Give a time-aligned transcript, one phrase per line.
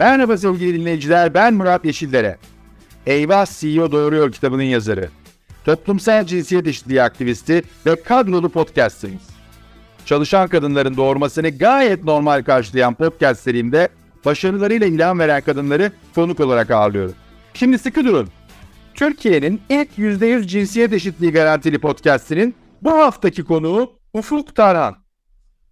[0.00, 2.38] Merhaba sevgili dinleyiciler, ben Murat Yeşillere.
[3.06, 5.08] Eyvah CEO Doğuruyor kitabının yazarı.
[5.64, 9.22] Toplumsal cinsiyet eşitliği aktivisti ve kadrolu podcast'ıyız.
[10.06, 13.88] Çalışan kadınların doğurmasını gayet normal karşılayan podcast serimde
[14.24, 17.14] başarılarıyla ilham veren kadınları konuk olarak ağırlıyorum.
[17.54, 18.28] Şimdi sıkı durun.
[18.94, 24.96] Türkiye'nin ilk %100 cinsiyet eşitliği garantili podcast'inin bu haftaki konuğu Ufuk Tarhan.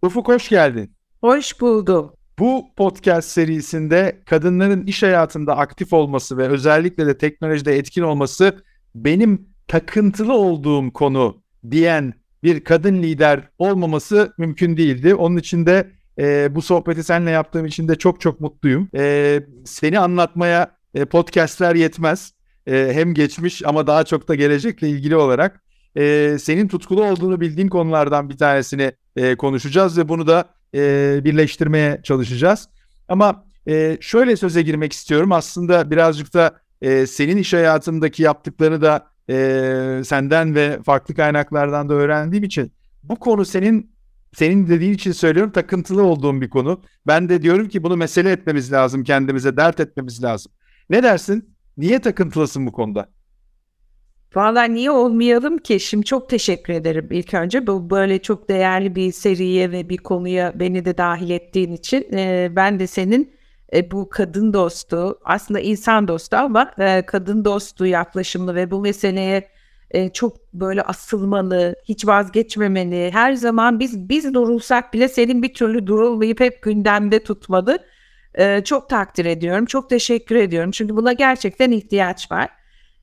[0.02, 0.94] Ufuk hoş geldin.
[1.20, 2.17] Hoş buldum.
[2.38, 8.62] Bu podcast serisinde kadınların iş hayatında aktif olması ve özellikle de teknolojide etkin olması
[8.94, 15.14] benim takıntılı olduğum konu diyen bir kadın lider olmaması mümkün değildi.
[15.14, 18.88] Onun için de e, bu sohbeti seninle yaptığım için de çok çok mutluyum.
[18.94, 22.32] E, seni anlatmaya e, podcastler yetmez.
[22.66, 25.62] E, hem geçmiş ama daha çok da gelecekle ilgili olarak
[25.96, 32.00] e, senin tutkulu olduğunu bildiğim konulardan bir tanesini e, konuşacağız ve bunu da e, birleştirmeye
[32.02, 32.68] çalışacağız.
[33.08, 35.32] Ama e, şöyle söze girmek istiyorum.
[35.32, 41.94] Aslında birazcık da e, senin iş hayatındaki yaptıklarını da e, senden ve farklı kaynaklardan da
[41.94, 43.90] öğrendiğim için bu konu senin
[44.34, 46.80] senin dediğin için söylüyorum takıntılı olduğum bir konu.
[47.06, 50.52] Ben de diyorum ki bunu mesele etmemiz lazım kendimize, dert etmemiz lazım.
[50.90, 51.54] Ne dersin?
[51.76, 53.08] Niye takıntılısın bu konuda?
[54.34, 55.80] Valla niye olmayalım ki?
[55.80, 57.66] Şimdi çok teşekkür ederim ilk önce.
[57.66, 62.06] Bu böyle çok değerli bir seriye ve bir konuya beni de dahil ettiğin için.
[62.12, 63.34] Ee, ben de senin
[63.72, 69.48] e, bu kadın dostu, aslında insan dostu ama e, kadın dostu yaklaşımlı ve bu meseleye
[69.90, 75.86] e, çok böyle asılmalı, hiç vazgeçmemeli, her zaman biz biz durulsak bile senin bir türlü
[75.86, 77.78] durulmayıp hep gündemde tutmalı.
[78.34, 80.70] E, çok takdir ediyorum, çok teşekkür ediyorum.
[80.70, 82.57] Çünkü buna gerçekten ihtiyaç var.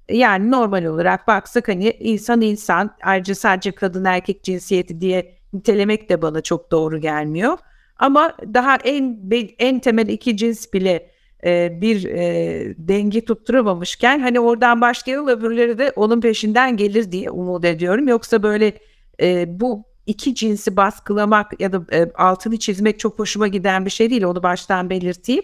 [0.09, 6.22] Yani normal olarak baksak hani insan insan ayrıca sadece kadın erkek cinsiyeti diye nitelemek de
[6.22, 7.58] bana çok doğru gelmiyor.
[7.97, 11.09] Ama daha en en temel iki cins bile
[11.45, 17.66] e, bir e, denge tutturamamışken hani oradan başlayalım öbürleri de onun peşinden gelir diye umut
[17.66, 18.08] ediyorum.
[18.08, 18.74] Yoksa böyle
[19.22, 24.09] e, bu iki cinsi baskılamak ya da e, altını çizmek çok hoşuma giden bir şey
[24.09, 25.44] değil onu baştan belirteyim.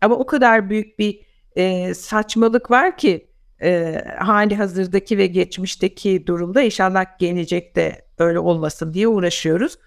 [0.00, 1.20] Ama o kadar büyük bir
[1.56, 3.31] e, saçmalık var ki
[3.62, 9.78] e, hali hazırdaki ve geçmişteki durumda inşallah gelecekte öyle olmasın diye uğraşıyoruz.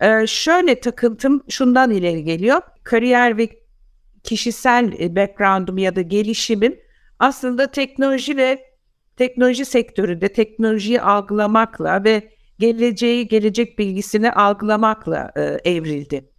[0.00, 2.60] E, şöyle takıntım şundan ileri geliyor.
[2.82, 3.48] Kariyer ve
[4.24, 6.80] kişisel e, background'um ya da gelişimim
[7.18, 8.64] aslında teknoloji ve
[9.16, 16.30] teknoloji sektöründe teknolojiyi algılamakla ve geleceği, gelecek bilgisini algılamakla e, evrildi.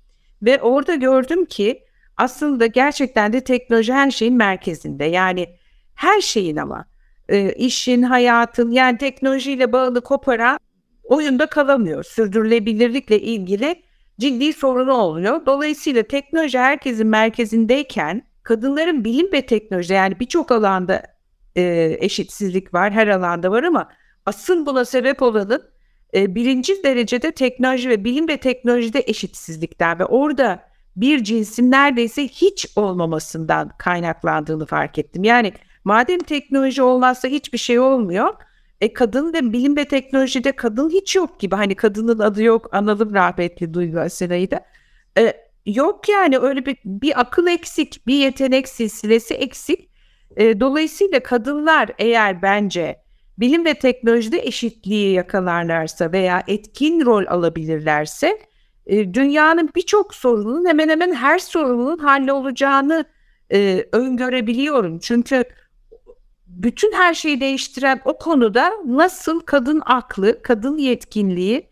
[0.41, 1.84] Ve orada gördüm ki
[2.18, 5.06] aslında gerçekten de teknoloji her şeyin merkezinde.
[5.06, 5.47] Yani
[5.96, 6.85] her şeyin ama
[7.29, 10.59] e, işin, hayatın yani teknolojiyle bağını koparan
[11.03, 12.03] oyunda kalamıyor.
[12.03, 13.84] Sürdürülebilirlikle ilgili
[14.19, 15.46] ciddi sorunu oluyor.
[15.46, 21.03] Dolayısıyla teknoloji herkesin merkezindeyken kadınların bilim ve teknoloji yani birçok alanda
[21.56, 23.90] e, eşitsizlik var, her alanda var ama
[24.25, 25.63] asıl buna sebep olanın
[26.13, 30.63] e, birinci derecede teknoloji ve bilim ve teknolojide eşitsizlikten ve orada
[30.96, 35.24] bir cinsin neredeyse hiç olmamasından kaynaklandığını fark ettim.
[35.24, 35.53] Yani
[35.84, 38.34] Madem teknoloji olmazsa hiçbir şey olmuyor.
[38.81, 41.56] E kadın da bilim ve teknolojide kadın hiç yok gibi.
[41.56, 42.69] Hani kadının adı yok.
[42.72, 44.66] Analım rahmetli Duygu Asena'yı da.
[45.18, 45.34] E,
[45.66, 49.90] yok yani öyle bir, bir akıl eksik, bir yetenek silsilesi eksik.
[50.38, 53.02] E, dolayısıyla kadınlar eğer bence
[53.38, 58.40] bilim ve teknolojide eşitliği yakalarlarsa veya etkin rol alabilirlerse
[58.86, 63.06] e, dünyanın birçok sorunun hemen hemen her sorunun hallolacağını
[63.52, 65.00] e, öngörebiliyorum.
[65.00, 65.44] Çünkü
[66.63, 71.69] bütün her şeyi değiştiren o konuda nasıl kadın aklı, kadın yetkinliği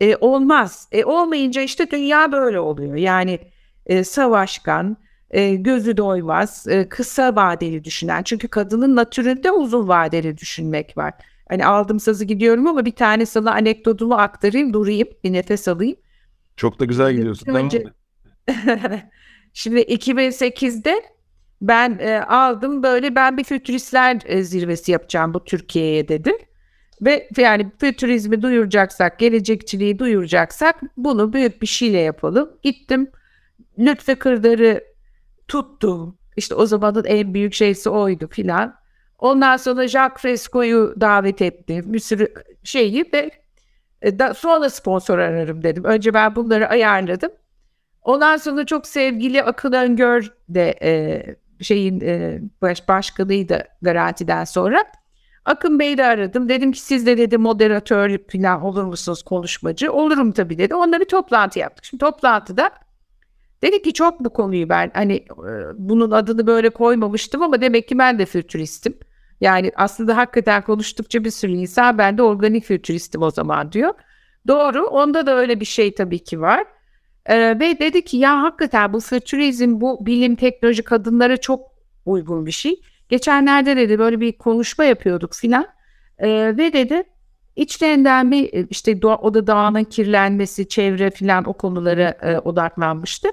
[0.00, 0.88] e, olmaz.
[0.92, 2.94] E, olmayınca işte dünya böyle oluyor.
[2.94, 3.38] Yani
[3.86, 4.96] e, savaşkan,
[5.30, 8.22] e, gözü doymaz, e, kısa vadeli düşünen.
[8.22, 11.14] Çünkü kadının natüründe uzun vadeli düşünmek var.
[11.48, 15.96] Hani aldım sazı gidiyorum ama bir tane sana anekdotumu aktarayım, durayım, bir nefes alayım.
[16.56, 17.54] Çok da güzel gidiyorsun.
[17.54, 17.84] Önce...
[19.52, 21.02] Şimdi 2008'de
[21.62, 26.36] ben e, aldım böyle ben bir fütüristler e, zirvesi yapacağım bu Türkiye'ye dedim.
[27.02, 32.50] Ve yani fütürizmi duyuracaksak, gelecekçiliği duyuracaksak bunu büyük bir şeyle yapalım.
[32.62, 33.10] Gittim
[33.78, 34.84] Lütfü Kırdar'ı
[35.48, 36.18] tuttum.
[36.36, 38.76] İşte o zamanın en büyük şeysi oydu filan.
[39.18, 41.92] Ondan sonra Jacques Fresco'yu davet ettim.
[41.92, 43.30] Bir sürü şeyi ve
[44.02, 45.84] e, da, sonra sponsor ararım dedim.
[45.84, 47.30] Önce ben bunları ayarladım.
[48.02, 51.22] Ondan sonra çok sevgili Akıl Öngör de e,
[51.62, 54.84] şeyin e, baş, başkanıydı garantiden sonra.
[55.44, 56.48] Akın Bey'i de aradım.
[56.48, 59.92] Dedim ki siz de dedi moderatör falan olur musunuz konuşmacı?
[59.92, 60.74] Olurum tabii dedi.
[60.74, 61.84] Onunla bir toplantı yaptık.
[61.84, 62.70] Şimdi toplantıda
[63.62, 67.98] Dedi ki çok bu konuyu ben hani e, bunun adını böyle koymamıştım ama demek ki
[67.98, 68.98] ben de fütüristim.
[69.40, 73.94] Yani aslında hakikaten konuştukça bir sürü insan ben de organik fütüristim o zaman diyor.
[74.48, 76.64] Doğru onda da öyle bir şey tabii ki var.
[77.26, 81.60] Ee, ve dedi ki ya hakikaten bu fütürizm bu bilim teknoloji kadınlara çok
[82.04, 82.80] uygun bir şey.
[83.08, 85.66] Geçenlerde dedi böyle bir konuşma yapıyorduk filan.
[86.18, 87.02] Ee, ve dedi
[87.56, 93.28] içlerinden bir işte doğa, o da dağının kirlenmesi, çevre filan o konulara e, odaklanmıştı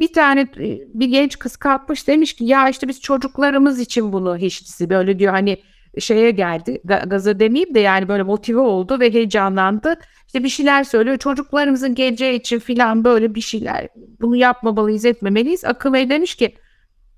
[0.00, 4.36] bir tane e, bir genç kız kalkmış demiş ki ya işte biz çocuklarımız için bunu
[4.36, 5.62] hiçlisi böyle diyor hani
[5.98, 9.98] şeye geldi gaza demeyeyim de yani böyle motive oldu ve heyecanlandı.
[10.26, 13.88] İşte bir şeyler söylüyor çocuklarımızın geleceği için filan böyle bir şeyler
[14.20, 15.64] bunu yapmamalıyız etmemeliyiz.
[15.64, 16.54] Akıl demiş ki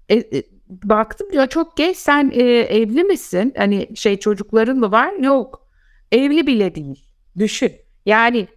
[0.08, 3.54] e, e, baktım diyor çok genç sen e, evli misin?
[3.56, 5.12] Hani şey çocukların mı var?
[5.12, 5.68] Yok
[6.12, 7.04] evli bile değil
[7.38, 7.72] düşün.
[8.06, 8.48] Yani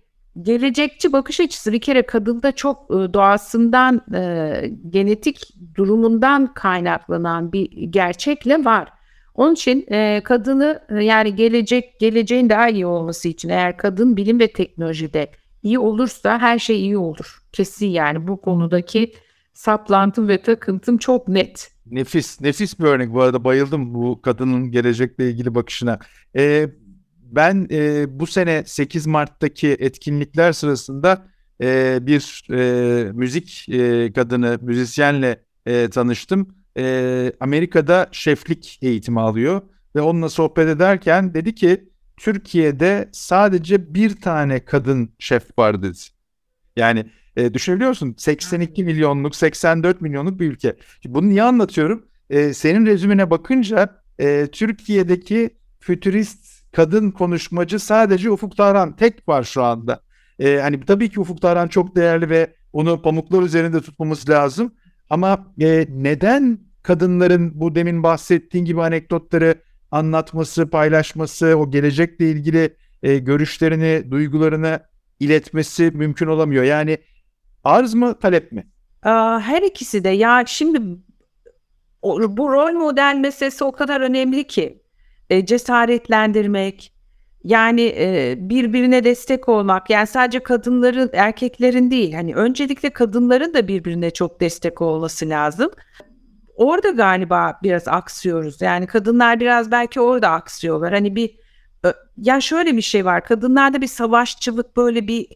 [0.41, 8.65] gelecekçi bakış açısı bir kere kadında çok e, doğasından e, genetik durumundan kaynaklanan bir gerçekle
[8.65, 8.89] var.
[9.35, 14.39] Onun için e, kadını e, yani gelecek geleceğin daha iyi olması için eğer kadın bilim
[14.39, 15.31] ve teknolojide
[15.63, 17.41] iyi olursa her şey iyi olur.
[17.51, 19.13] Kesin yani bu konudaki
[19.53, 21.71] saplantım ve takıntım çok net.
[21.85, 23.13] Nefis, nefis bir örnek.
[23.13, 25.99] Bu arada bayıldım bu kadının gelecekle ilgili bakışına.
[26.35, 26.69] Ee,
[27.17, 31.25] ben e, bu sene 8 Mart'taki etkinlikler sırasında
[31.61, 36.55] e, bir e, müzik e, kadını, müzisyenle e, tanıştım.
[36.77, 39.61] E, Amerika'da şeflik eğitimi alıyor
[39.95, 45.97] ve onunla sohbet ederken dedi ki Türkiye'de sadece bir tane kadın şef var dedi.
[46.75, 47.05] Yani
[47.37, 48.15] e, düşünebiliyor musun?
[48.17, 50.75] 82 milyonluk, 84 milyonluk bir ülke.
[51.05, 52.05] Bunu niye anlatıyorum?
[52.29, 59.63] E, senin rezümüne bakınca e, Türkiye'deki fütürist kadın konuşmacı sadece Ufuk Tarhan tek var şu
[59.63, 60.01] anda.
[60.39, 64.73] Ee, hani tabii ki Ufuk Tarhan çok değerli ve onu pamuklar üzerinde tutmamız lazım.
[65.11, 69.55] Ama e, neden kadınların bu demin bahsettiğin gibi anekdotları
[69.91, 74.79] anlatması, paylaşması, o gelecekle ilgili e, görüşlerini, duygularını
[75.19, 76.63] iletmesi mümkün olamıyor?
[76.63, 76.97] Yani
[77.63, 78.67] arz mı, talep mi?
[79.41, 80.09] Her ikisi de.
[80.09, 80.81] Ya şimdi
[82.03, 84.83] bu rol model meselesi o kadar önemli ki
[85.29, 86.93] e, cesaretlendirmek,
[87.43, 89.89] yani e, birbirine destek olmak.
[89.89, 92.13] Yani sadece kadınların, erkeklerin değil.
[92.13, 95.71] Hani öncelikle kadınların da birbirine çok destek olması lazım.
[96.55, 98.61] Orada galiba biraz aksıyoruz.
[98.61, 100.93] Yani kadınlar biraz belki orada aksıyorlar.
[100.93, 101.41] Hani bir
[102.17, 103.23] ya şöyle bir şey var.
[103.25, 105.27] Kadınlarda bir savaşçılık böyle bir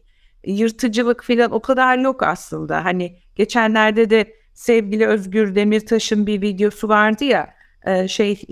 [0.44, 2.84] yırtıcılık falan o kadar yok aslında.
[2.84, 7.54] Hani geçenlerde de sevgili Özgür Demirtaş'ın bir videosu vardı ya
[8.08, 8.42] şey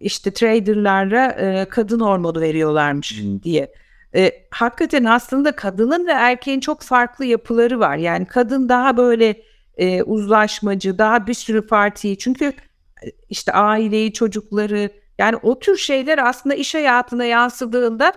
[0.00, 3.42] işte traderlara e, kadın hormonu veriyorlarmış hmm.
[3.42, 3.72] diye.
[4.14, 7.96] E, hakikaten aslında kadının ve erkeğin çok farklı yapıları var.
[7.96, 9.42] Yani kadın daha böyle
[9.76, 16.18] e, uzlaşmacı, daha bir sürü partiyi çünkü e, işte aileyi, çocukları yani o tür şeyler
[16.18, 18.12] aslında iş hayatına yansıdığında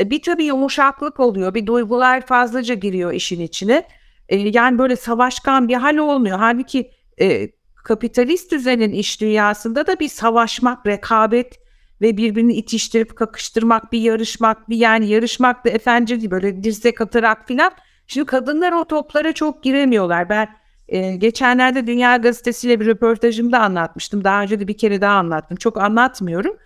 [0.00, 1.54] e, bir tabii yumuşaklık oluyor.
[1.54, 3.86] Bir duygular fazlaca giriyor işin içine.
[4.28, 6.38] E, yani böyle savaşkan bir hal olmuyor.
[6.38, 6.90] Halbuki
[7.20, 7.48] e,
[7.84, 11.58] kapitalist düzenin iş dünyasında da bir savaşmak, rekabet
[12.00, 17.72] ve birbirini itiştirip kakıştırmak, bir yarışmak, bir yani yarışmak da efendim böyle dirsek atarak filan.
[18.06, 20.28] Şimdi kadınlar o toplara çok giremiyorlar.
[20.28, 20.48] Ben
[20.88, 24.24] e, geçenlerde Dünya Gazetesi'yle bir röportajımda anlatmıştım.
[24.24, 25.56] Daha önce de bir kere daha anlattım.
[25.56, 26.56] Çok anlatmıyorum.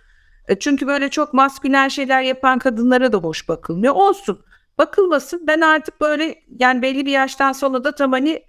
[0.47, 3.93] E, çünkü böyle çok maskülen şeyler yapan kadınlara da boş bakılmıyor.
[3.93, 4.45] Olsun.
[4.77, 5.47] Bakılmasın.
[5.47, 8.43] Ben artık böyle yani belli bir yaştan sonra da tam hani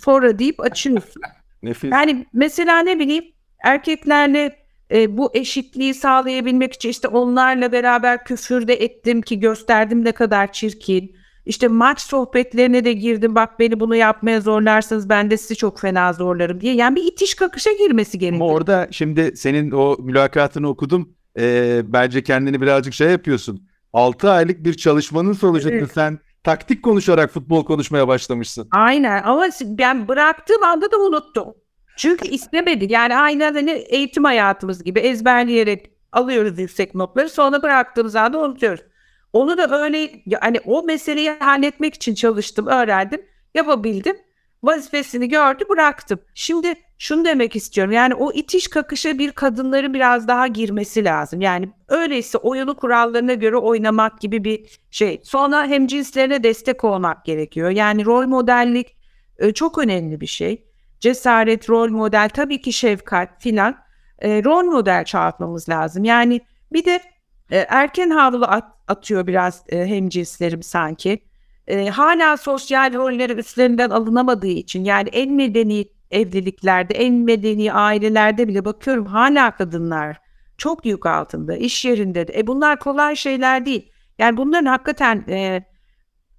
[0.00, 1.22] fora deyip açıyorsun.
[1.62, 1.92] Nefis.
[1.92, 3.24] Yani mesela ne bileyim
[3.64, 4.56] erkeklerle
[4.92, 10.52] e, bu eşitliği sağlayabilmek için işte onlarla beraber küfür de ettim ki gösterdim ne kadar
[10.52, 11.16] çirkin.
[11.46, 16.12] İşte maç sohbetlerine de girdim bak beni bunu yapmaya zorlarsanız ben de sizi çok fena
[16.12, 16.74] zorlarım diye.
[16.74, 18.46] Yani bir itiş kakışa girmesi gerekiyor.
[18.46, 21.14] Ama orada şimdi senin o mülakatını okudum.
[21.38, 23.68] Ee, bence kendini birazcık şey yapıyorsun.
[23.92, 25.92] 6 aylık bir çalışmanın sonucunda evet.
[25.94, 28.68] sen taktik konuşarak futbol konuşmaya başlamışsın.
[28.72, 31.54] Aynen ama ben bıraktığım anda da unuttum.
[31.96, 32.90] Çünkü istemedik.
[32.90, 38.80] Yani aynen hani eğitim hayatımız gibi ezberleyerek alıyoruz yüksek notları sonra bıraktığımız anda unutuyoruz.
[39.32, 43.22] Onu da öyle hani o meseleyi halletmek için çalıştım, öğrendim,
[43.54, 44.16] yapabildim.
[44.62, 46.20] Vazifesini gördü, bıraktım.
[46.34, 47.92] Şimdi şunu demek istiyorum.
[47.92, 51.40] Yani o itiş kakışa bir kadınların biraz daha girmesi lazım.
[51.40, 55.20] Yani öyleyse oyunu kurallarına göre oynamak gibi bir şey.
[55.24, 57.70] Sonra hem cinslerine destek olmak gerekiyor.
[57.70, 58.96] Yani rol modellik
[59.38, 60.64] e, çok önemli bir şey.
[61.00, 63.76] Cesaret, rol model, tabii ki şefkat filan.
[64.18, 66.04] E, rol model çağırtmamız lazım.
[66.04, 66.40] Yani
[66.72, 67.00] bir de
[67.50, 71.18] e, erken havlu at, atıyor biraz e, hem cinslerim sanki.
[71.66, 78.64] e, hala sosyal rolleri üstlerinden alınamadığı için yani en medeni evliliklerde, en medeni ailelerde bile
[78.64, 80.16] bakıyorum hala kadınlar
[80.60, 82.38] çok yük altında, iş yerinde de.
[82.38, 83.92] E bunlar kolay şeyler değil.
[84.18, 85.64] Yani bunların hakikaten e,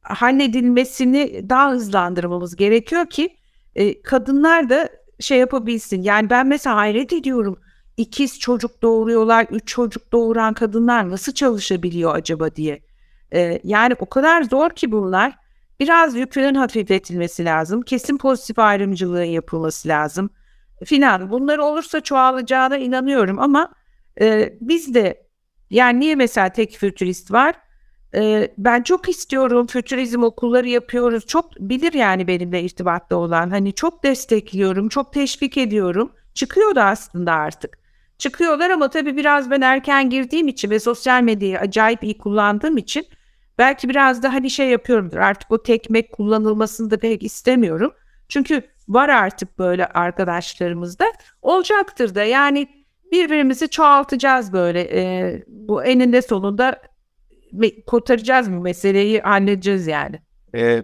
[0.02, 3.36] halledilmesini daha hızlandırmamız gerekiyor ki
[3.76, 6.02] e, kadınlar da şey yapabilsin.
[6.02, 7.60] Yani ben mesela hayret ediyorum.
[7.98, 12.82] İkiz çocuk doğuruyorlar, üç çocuk doğuran kadınlar nasıl çalışabiliyor acaba diye.
[13.34, 15.41] E, yani o kadar zor ki bunlar.
[15.82, 17.82] Biraz yükünün hafifletilmesi lazım.
[17.82, 20.30] Kesin pozitif ayrımcılığın yapılması lazım.
[20.86, 21.32] Filan.
[21.32, 23.74] Bunlar olursa çoğalacağına inanıyorum ama
[24.22, 25.28] e, biz de
[25.70, 27.56] yani niye mesela tek fütürist var?
[28.16, 31.28] E, ben çok istiyorum fütürizm okulları yapıyoruz.
[31.28, 33.50] Çok bilir yani benimle irtibatta olan.
[33.50, 36.12] Hani çok destekliyorum, çok teşvik ediyorum.
[36.34, 37.80] Çıkıyor da aslında artık.
[38.18, 43.06] Çıkıyorlar ama tabii biraz ben erken girdiğim için ve sosyal medyayı acayip iyi kullandığım için
[43.62, 45.18] belki biraz da hani şey yapıyorumdur.
[45.18, 47.92] Artık o tekmek kullanılmasını da pek istemiyorum.
[48.30, 51.06] Çünkü var artık böyle arkadaşlarımızda.
[51.42, 52.68] Olacaktır da yani
[53.12, 54.82] birbirimizi çoğaltacağız böyle.
[54.82, 56.82] E, bu eninde sonunda
[57.88, 60.20] kurtaracağız mı meseleyi halledeceğiz yani.
[60.56, 60.84] E,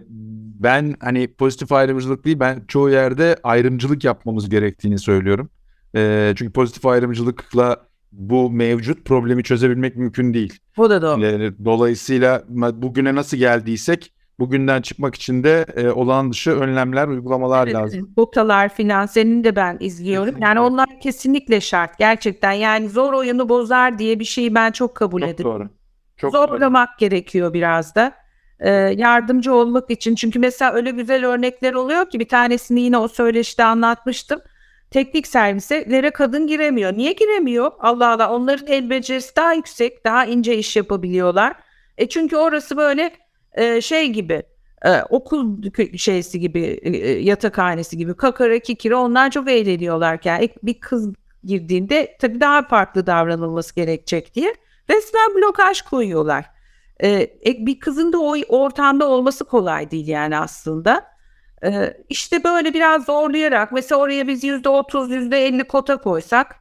[0.60, 5.50] ben hani pozitif ayrımcılık değil ben çoğu yerde ayrımcılık yapmamız gerektiğini söylüyorum.
[5.94, 10.58] E, çünkü pozitif ayrımcılıkla bu mevcut problemi çözebilmek mümkün değil.
[10.76, 11.24] Bu da doğru.
[11.24, 12.42] E, dolayısıyla
[12.82, 18.10] bugüne nasıl geldiysek bugünden çıkmak için de e, olan dışı önlemler, uygulamalar evet, lazım.
[18.16, 20.26] Botalar filan senin de ben izliyorum.
[20.26, 20.46] Kesinlikle.
[20.46, 22.52] Yani onlar kesinlikle şart gerçekten.
[22.52, 25.60] Yani zor oyunu bozar diye bir şeyi ben çok kabul çok ediyorum.
[25.60, 25.68] Doğru.
[26.16, 26.98] Çok Zorlamak doğru.
[26.98, 28.12] gerekiyor biraz da.
[28.60, 30.14] Ee, yardımcı olmak için.
[30.14, 34.40] Çünkü mesela öyle güzel örnekler oluyor ki bir tanesini yine o söyleşide anlatmıştım.
[34.90, 36.92] Teknik servislere kadın giremiyor.
[36.92, 37.70] Niye giremiyor?
[37.78, 41.56] Allah Allah onların el becerisi daha yüksek, daha ince iş yapabiliyorlar.
[41.98, 43.12] E çünkü orası böyle
[43.52, 44.42] e, şey gibi
[44.84, 45.62] e, okul
[45.96, 51.12] şeysi gibi e, yatakhanesi gibi kakara kikiri onlar çok eğleniyorlarken bir kız
[51.44, 54.54] girdiğinde tabii daha farklı davranılması gerekecek diye
[54.90, 56.44] resmen blokaj koyuyorlar.
[57.02, 57.30] E,
[57.66, 61.17] bir kızın da o ortamda olması kolay değil yani aslında.
[61.64, 66.56] E, işte böyle biraz zorlayarak mesela oraya biz yüzde otuz yüzde elli kota koysak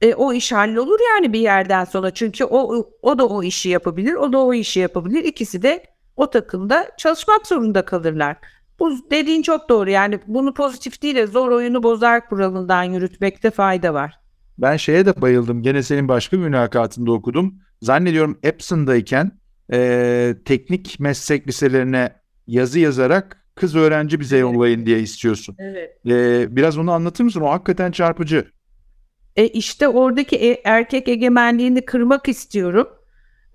[0.00, 2.10] e, o iş hallolur yani bir yerden sonra.
[2.10, 5.24] Çünkü o, o da o işi yapabilir, o da o işi yapabilir.
[5.24, 5.84] İkisi de
[6.16, 8.36] o takımda çalışmak zorunda kalırlar.
[8.78, 9.90] Bu dediğin çok doğru.
[9.90, 14.20] Yani bunu pozitif değil de zor oyunu bozar kuralından yürütmekte fayda var.
[14.58, 15.62] Ben şeye de bayıldım.
[15.62, 17.54] Gene senin başka bir mülakatında okudum.
[17.82, 19.32] Zannediyorum Epson'dayken
[19.72, 22.12] e, teknik meslek liselerine
[22.46, 25.56] yazı yazarak kız öğrenci bize yollayın diye istiyorsun.
[25.58, 26.06] Evet.
[26.06, 27.40] E, biraz onu anlatır mısın?
[27.40, 28.44] O hakikaten çarpıcı.
[29.36, 32.88] E işte oradaki e, erkek egemenliğini kırmak istiyorum.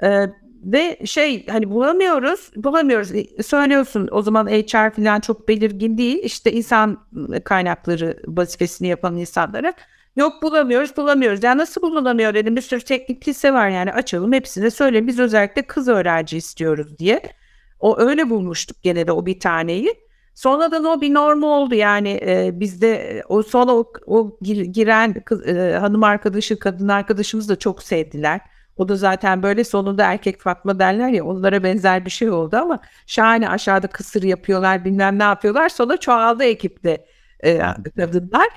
[0.03, 0.25] E,
[0.63, 3.15] ve şey hani bulamıyoruz, bulamıyoruz.
[3.15, 6.19] E, söylüyorsun o zaman HR falan çok belirgin değil.
[6.23, 7.07] İşte insan
[7.43, 9.73] kaynakları vazifesini yapan insanlara.
[10.15, 11.43] Yok bulamıyoruz, bulamıyoruz.
[11.43, 12.55] Yani nasıl bulunamıyor dedim.
[12.55, 15.07] Bir sürü teknik lise var yani açalım hepsine söyle.
[15.07, 17.21] Biz özellikle kız öğrenci istiyoruz diye.
[17.81, 19.93] O öyle bulmuştuk gene de o bir taneyi.
[20.35, 25.77] Sonradan o bir norm oldu yani e, bizde o sonra o, o giren kız, e,
[25.79, 28.41] hanım arkadaşı kadın arkadaşımız da çok sevdiler.
[28.77, 32.79] O da zaten böyle sonunda erkek Fatma derler ya onlara benzer bir şey oldu ama
[33.07, 35.69] şahane aşağıda kısır yapıyorlar bilmem ne yapıyorlar.
[35.69, 37.05] Sonra çoğaldı ekipte
[37.43, 37.59] e,
[37.97, 38.47] kadınlar.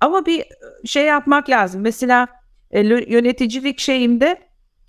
[0.00, 0.44] Ama bir
[0.84, 1.82] şey yapmak lazım.
[1.82, 2.28] Mesela
[2.70, 4.36] e, yöneticilik şeyimde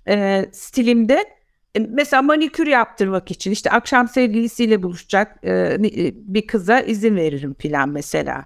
[0.08, 1.35] e, stilimde e,
[1.78, 7.88] mesela manikür yaptırmak için işte akşam sevgilisiyle buluşacak e, e bir kıza izin veririm filan
[7.88, 8.44] mesela.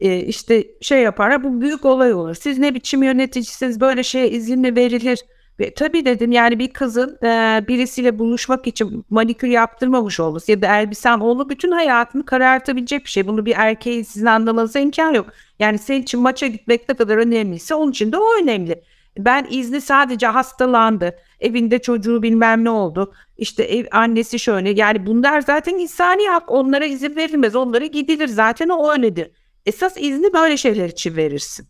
[0.00, 2.34] E, işte şey yapar bu büyük olay olur.
[2.34, 5.24] Siz ne biçim yöneticisiniz böyle şeye izin mi verilir?
[5.60, 10.76] Ve tabii dedim yani bir kızın e, birisiyle buluşmak için manikür yaptırmamış olması ya da
[10.80, 13.26] elbisen onu bütün hayatını karartabilecek bir şey.
[13.26, 15.26] Bunu bir erkeğin sizin anlamanıza imkan yok.
[15.58, 18.82] Yani senin için maça gitmek ne kadar önemliyse onun için de o önemli.
[19.18, 21.16] Ben izni sadece hastalandı.
[21.40, 23.14] Evinde çocuğu bilmem ne oldu.
[23.38, 24.70] İşte ev annesi şöyle.
[24.70, 26.50] Yani bunlar zaten insani hak.
[26.50, 27.56] Onlara izin verilmez.
[27.56, 28.28] Onlara gidilir.
[28.28, 29.30] Zaten o öyledir.
[29.66, 31.68] Esas izni böyle şeyler için verirsin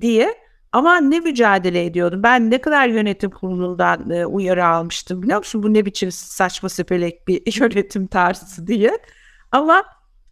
[0.00, 0.34] diye
[0.72, 2.22] ama ne mücadele ediyordum.
[2.22, 5.62] Ben ne kadar yönetim kurulundan e, uyarı almıştım biliyor musun?
[5.62, 8.98] Bu ne biçim saçma sepelek bir yönetim tarzı diye.
[9.52, 9.84] Ama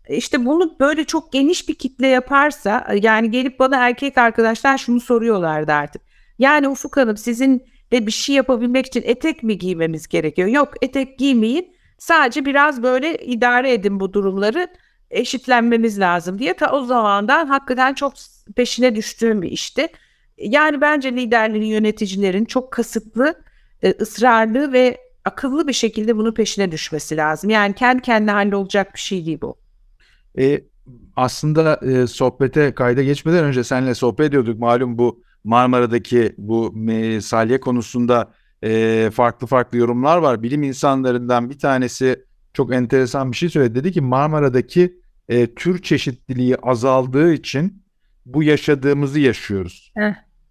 [0.09, 5.73] işte bunu böyle çok geniş bir kitle yaparsa yani gelip bana erkek arkadaşlar şunu soruyorlardı
[5.73, 6.03] artık.
[6.39, 10.49] Yani Ufuk Hanım sizin de bir şey yapabilmek için etek mi giymemiz gerekiyor?
[10.49, 11.77] Yok etek giymeyin.
[11.99, 14.69] Sadece biraz böyle idare edin bu durumları
[15.11, 18.13] eşitlenmemiz lazım diye ta o zamandan hakikaten çok
[18.57, 19.89] peşine düştüğüm bir işti.
[20.39, 23.35] Yani bence liderlerin, yöneticilerin çok kasıtlı,
[23.83, 27.51] e, ısrarlı ve akıllı bir şekilde bunun peşine düşmesi lazım.
[27.51, 29.57] Yani kendi kendine hallolacak bir şey değil bu.
[30.39, 30.65] E,
[31.17, 34.59] aslında e, sohbete kayda geçmeden önce seninle sohbet ediyorduk.
[34.59, 38.33] Malum bu Marmara'daki bu e, salya konusunda
[38.65, 40.43] e, farklı farklı yorumlar var.
[40.43, 42.25] Bilim insanlarından bir tanesi
[42.55, 43.75] çok enteresan bir şey söyledi.
[43.75, 47.83] Dedi ki Marmara'daki e, tür çeşitliliği azaldığı için
[48.27, 49.93] bu yaşadığımızı yaşıyoruz.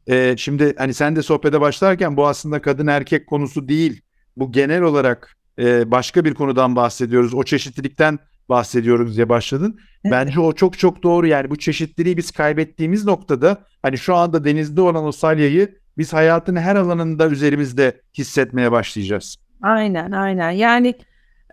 [0.08, 4.02] E, şimdi hani sen de sohbete başlarken bu aslında kadın erkek konusu değil.
[4.38, 7.34] Bu genel olarak e, başka bir konudan bahsediyoruz.
[7.34, 9.80] O çeşitlilikten bahsediyoruz diye başladın.
[10.06, 10.12] Evet.
[10.12, 14.82] Bence o çok çok doğru yani bu çeşitliliği biz kaybettiğimiz noktada hani şu anda denizde
[14.82, 19.36] olan o salyayı biz hayatın her alanında üzerimizde hissetmeye başlayacağız.
[19.62, 20.96] Aynen aynen yani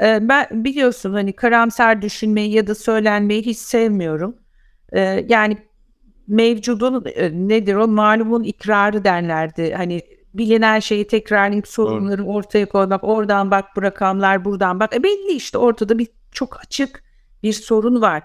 [0.03, 4.37] e, ben biliyorsun hani karamsar düşünmeyi ya da söylenmeyi hiç sevmiyorum.
[4.93, 5.59] E, yani
[6.29, 9.75] mevcudun e, nedir o malumun ikrarı derlerdi.
[9.75, 10.03] Hani
[10.35, 12.33] bilinen şeyi tekrarlayıp sorunları Doğru.
[12.33, 14.97] ortaya koymak oradan bak bu rakamlar buradan bak.
[14.97, 17.03] E belli işte ortada bir çok açık
[17.43, 18.23] bir sorun var.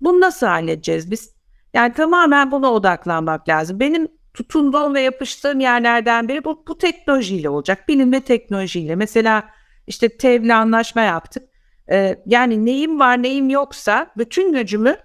[0.00, 1.34] Bunu nasıl halledeceğiz biz?
[1.74, 3.80] Yani tamamen buna odaklanmak lazım.
[3.80, 7.88] Benim tutunduğum ve yapıştığım yerlerden biri bu, bu teknolojiyle olacak.
[7.88, 8.96] Bilim ve teknolojiyle.
[8.96, 9.48] Mesela
[9.86, 11.42] işte TEV'le anlaşma yaptık.
[11.90, 14.96] Ee, yani neyim var neyim yoksa bütün gücümü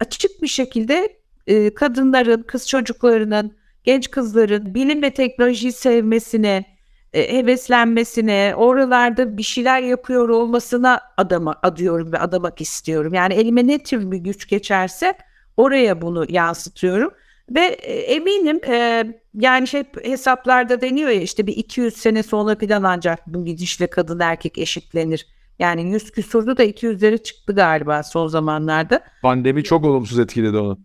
[0.00, 3.56] açık bir şekilde e, kadınların, kız çocuklarının,
[3.86, 6.64] genç kızların bilim ve teknolojiyi sevmesine,
[7.12, 13.14] e, heveslenmesine, oralarda bir şeyler yapıyor olmasına adama adıyorum ve adamak istiyorum.
[13.14, 15.14] Yani elime ne tür bir güç geçerse
[15.56, 17.10] oraya bunu yansıtıyorum.
[17.50, 22.82] Ve e, eminim e, yani şey hesaplarda deniyor ya işte bir 200 sene sonra falan
[22.82, 25.26] ancak bu gidişle kadın erkek eşitlenir.
[25.58, 29.00] Yani 100 küsurdu da 200'lere çıktı galiba son zamanlarda.
[29.22, 30.78] Pandemi çok olumsuz etkiledi onu.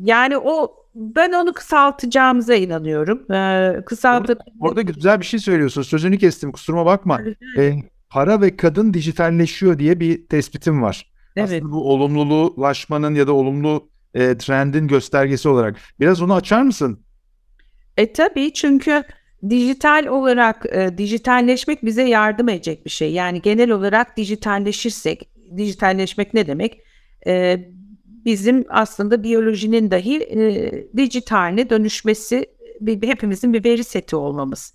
[0.00, 3.32] Yani o ben onu kısaltacağımıza inanıyorum.
[3.32, 4.40] Ee, kısaltıp...
[4.40, 5.82] Orada, orada güzel bir şey söylüyorsun.
[5.82, 7.20] Sözünü kestim kusuruma bakma.
[7.58, 7.74] Ee,
[8.10, 11.12] para ve kadın dijitalleşiyor diye bir tespitim var.
[11.36, 11.48] Evet.
[11.48, 15.76] Aslında bu olumluluğlaşmanın ya da olumlu e, trendin göstergesi olarak.
[16.00, 17.00] Biraz onu açar mısın?
[17.96, 19.02] E tabii çünkü
[19.50, 23.12] dijital olarak e, dijitalleşmek bize yardım edecek bir şey.
[23.12, 26.80] Yani genel olarak dijitalleşirsek, dijitalleşmek ne demek?
[27.26, 27.60] E,
[28.24, 32.46] bizim aslında biyolojinin dahi e, dijitaline dönüşmesi
[32.80, 34.74] bir, hepimizin bir veri seti olmamız.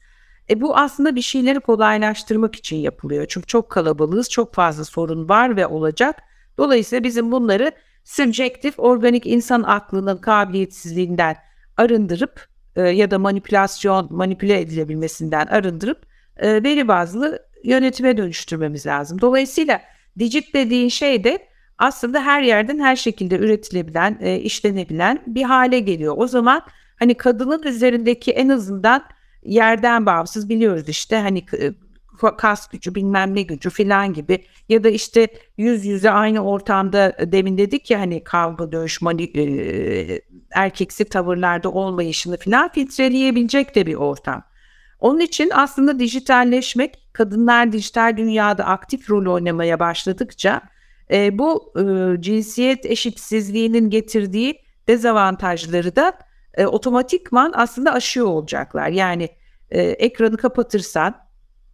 [0.50, 3.26] E bu aslında bir şeyleri kolaylaştırmak için yapılıyor.
[3.30, 6.24] Çünkü çok kalabalığız, çok fazla sorun var ve olacak.
[6.58, 7.72] Dolayısıyla bizim bunları
[8.04, 11.36] subjektif, organik insan aklının kabiliyetsizliğinden
[11.78, 16.06] arındırıp e, ya da manipülasyon, manipüle edilebilmesinden arındırıp
[16.38, 19.22] e, veri bazlı yönetime dönüştürmemiz lazım.
[19.22, 19.82] Dolayısıyla
[20.20, 21.48] digit dediğin şey de
[21.78, 26.14] aslında her yerden her şekilde üretilebilen, e, işlenebilen bir hale geliyor.
[26.18, 26.62] O zaman
[27.00, 29.04] hani kadının üzerindeki en azından
[29.44, 31.74] yerden bağımsız biliyoruz işte hani e,
[32.38, 37.32] kas gücü bilmem ne gücü filan gibi ya da işte yüz yüze aynı ortamda e,
[37.32, 43.96] demin dedik ya hani kavga dövüş mani, e, erkeksi tavırlarda olmayışını filan filtreleyebilecek de bir
[43.96, 44.44] ortam.
[45.00, 50.62] Onun için aslında dijitalleşmek kadınlar dijital dünyada aktif rol oynamaya başladıkça
[51.12, 56.14] e, bu e, cinsiyet eşitsizliğinin getirdiği dezavantajları da
[56.54, 58.88] e, otomatikman aslında aşıyor olacaklar.
[58.90, 59.30] Yani
[59.70, 61.16] e, ekranı kapatırsan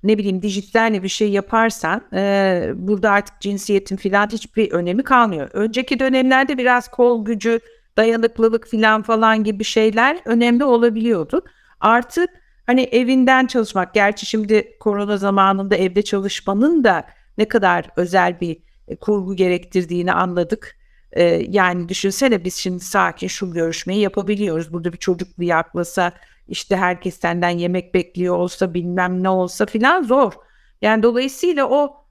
[0.04, 5.50] ne bileyim dijitalle bir şey yaparsan e, burada artık cinsiyetin filan hiçbir önemi kalmıyor.
[5.54, 7.60] Önceki dönemlerde biraz kol gücü,
[7.98, 11.46] dayanıklılık filan falan gibi şeyler önemli olabiliyordu.
[11.80, 12.30] Artık
[12.66, 17.04] hani evinden çalışmak, gerçi şimdi korona zamanında evde çalışmanın da
[17.38, 20.78] ne kadar özel bir e, kurgu gerektirdiğini anladık.
[21.12, 24.74] E, yani düşünsene biz şimdi sakin şu görüşmeyi yapabiliyoruz.
[24.74, 26.14] Burada bir çocuk yaklasa
[26.48, 30.34] işte herkes senden yemek bekliyor olsa bilmem ne olsa filan zor.
[30.82, 32.06] Yani dolayısıyla o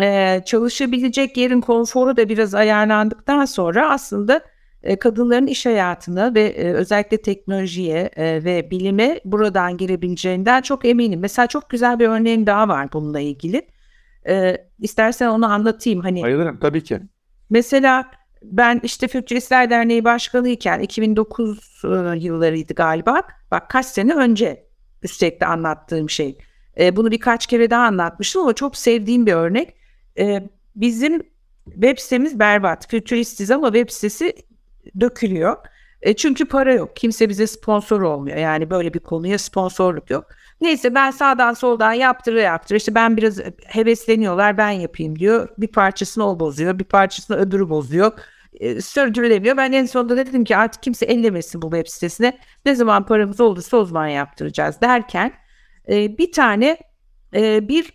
[0.00, 4.40] e, çalışabilecek yerin konforu da biraz ayarlandıktan sonra aslında
[4.82, 11.20] e, kadınların iş hayatına ve e, özellikle teknolojiye e, ve bilime buradan girebileceğinden çok eminim.
[11.20, 13.66] Mesela çok güzel bir örneğim daha var bununla ilgili.
[14.28, 16.00] E, istersen onu anlatayım.
[16.00, 17.00] Hani Bayılırım tabii ki.
[17.50, 18.10] Mesela
[18.42, 23.22] ben işte Fütüristler Derneği Başkanıyken 2009 e, yıllarıydı galiba.
[23.50, 24.66] Bak kaç sene önce
[25.02, 26.38] üstelik de anlattığım şey.
[26.78, 29.74] E, bunu birkaç kere daha anlatmıştım ama çok sevdiğim bir örnek.
[30.18, 31.22] E, bizim
[31.64, 32.90] web sitemiz berbat.
[32.90, 34.34] Fütüristiz ama web sitesi
[35.00, 35.56] dökülüyor.
[36.02, 36.96] E, çünkü para yok.
[36.96, 38.36] Kimse bize sponsor olmuyor.
[38.36, 40.26] Yani böyle bir konuya sponsorluk yok.
[40.60, 45.48] Neyse ben sağdan soldan yaptırı yaptırı işte ben biraz hevesleniyorlar ben yapayım diyor.
[45.58, 48.12] Bir parçasını o bozuyor bir parçasını öbürü bozuyor.
[48.60, 49.56] E, sürdürülemiyor.
[49.56, 52.38] Ben en sonunda dedim ki artık kimse ellemesin bu web sitesine.
[52.66, 55.32] Ne zaman paramız olursa o zaman yaptıracağız derken
[55.88, 56.78] e, bir tane
[57.34, 57.92] e, bir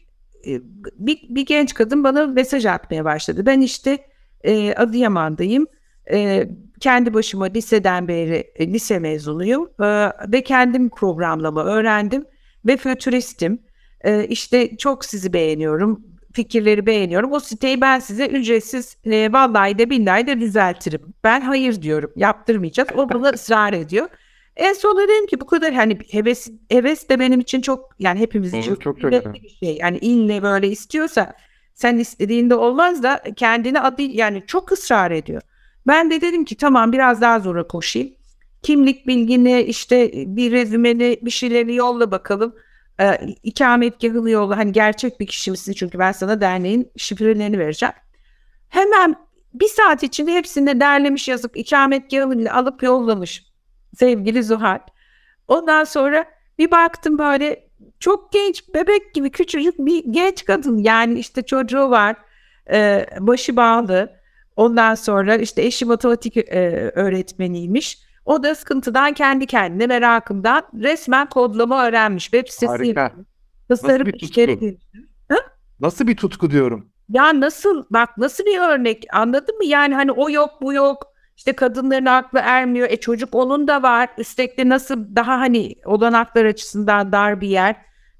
[0.48, 0.62] e,
[0.96, 3.46] bir, bir genç kadın bana mesaj atmaya başladı.
[3.46, 3.98] Ben işte
[4.44, 5.68] e, Adıyaman'dayım.
[6.12, 12.26] E, kendi başıma liseden beri e, lise mezunuyum e, ve kendim programlama öğrendim
[12.66, 13.60] ve fütüristim.
[14.02, 17.32] E, işte çok sizi beğeniyorum, fikirleri beğeniyorum.
[17.32, 21.02] O siteyi ben size ücretsiz e, vallahi de billahi de düzeltirim.
[21.24, 22.90] Ben hayır diyorum, yaptırmayacağız.
[22.96, 24.08] O bana ısrar ediyor.
[24.56, 28.54] En sonunda dedim ki bu kadar hani heves heves de benim için çok yani hepimiz
[28.54, 29.78] için çok, çok bir şey.
[29.78, 31.34] Yani ille böyle istiyorsa
[31.74, 35.42] sen istediğinde olmaz da kendini adı yani çok ısrar ediyor.
[35.88, 38.14] Ben de dedim ki tamam biraz daha zora koşayım.
[38.62, 42.56] Kimlik bilgini işte bir rezümeni bir şeyleri yolla bakalım.
[43.00, 44.58] Ee, ikametgahını yolla.
[44.58, 45.74] Hani gerçek bir kişi misin?
[45.74, 47.96] Çünkü ben sana derneğin şifrelerini vereceğim.
[48.70, 49.16] Hemen
[49.54, 53.44] bir saat içinde hepsini derlemiş yazıp ikametgahını alıp yollamış
[53.96, 54.80] sevgili Zuhal.
[55.48, 56.26] Ondan sonra
[56.60, 57.70] bir baktım böyle
[58.00, 62.16] çok genç bebek gibi küçücük bir genç kadın yani işte çocuğu var
[62.72, 64.22] e, başı bağlı
[64.56, 68.00] ondan sonra işte eşi matematik e, öğretmeniymiş
[68.32, 73.12] o da sıkıntıdan kendi kendine merakından resmen kodlama öğrenmiş web sitesi Harika.
[73.70, 74.78] tasarım Nasıl bir tutku?
[75.80, 76.92] Nasıl bir tutku diyorum.
[77.10, 81.04] ya nasıl bak nasıl bir örnek anladın mı yani hani o yok bu yok
[81.38, 82.88] işte kadınların aklı ermiyor.
[82.90, 84.10] E çocuk onun da var.
[84.18, 87.76] Üstelik de nasıl daha hani olanaklar açısından dar bir yer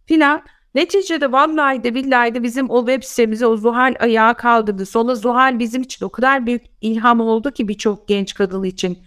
[0.06, 0.42] filan.
[0.76, 4.86] Neticede vallahi de billahi de bizim o web sitemize o Zuhal ayağa kaldırdı.
[4.86, 8.98] Sonra Zuhal bizim için o kadar büyük ilham oldu ki birçok genç kadın için.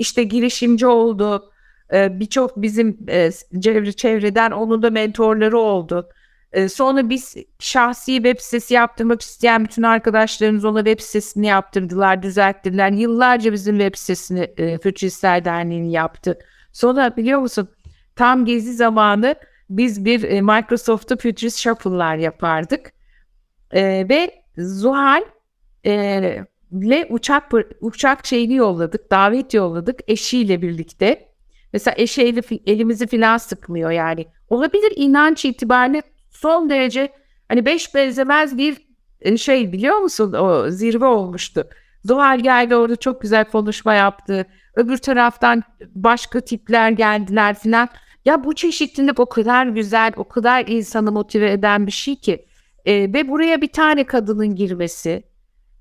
[0.00, 1.52] İşte girişimci oldu.
[1.92, 3.30] Ee, birçok bizim e,
[3.62, 6.08] çevre, çevreden onun da mentorları oldu.
[6.52, 12.90] E, sonra biz şahsi web sitesi yaptırmak isteyen bütün arkadaşlarımız ona web sitesini yaptırdılar, düzelttiler.
[12.90, 16.38] Yıllarca bizim web sitesini e, Fütüristler Derneği'ni yaptı.
[16.72, 17.68] Sonra biliyor musun
[18.16, 19.34] tam gezi zamanı
[19.70, 22.92] biz bir e, Microsoft'ta Futurist Shuffle'lar yapardık.
[23.70, 25.22] E, ve Zuhal
[25.86, 31.30] e, ile uçak uçak şeyini yolladık, davet yolladık eşiyle birlikte.
[31.72, 34.26] Mesela eşi eli, elimizi filan sıkmıyor yani.
[34.48, 37.12] Olabilir inanç itibariyle son derece
[37.48, 38.76] hani beş benzemez bir
[39.20, 41.68] e, şey biliyor musun o zirve olmuştu.
[42.04, 44.46] Zuhal geldi orada çok güzel konuşma yaptı.
[44.74, 45.62] Öbür taraftan
[45.94, 47.88] başka tipler geldiler filan.
[48.24, 52.46] Ya bu çeşitlilik o kadar güzel, o kadar insanı motive eden bir şey ki.
[52.84, 55.22] E, ve buraya bir tane kadının girmesi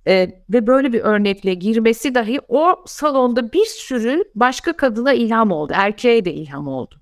[0.07, 5.73] e, ve böyle bir örnekle girmesi dahi o salonda bir sürü başka kadına ilham oldu.
[5.75, 6.95] Erkeğe de ilham oldu.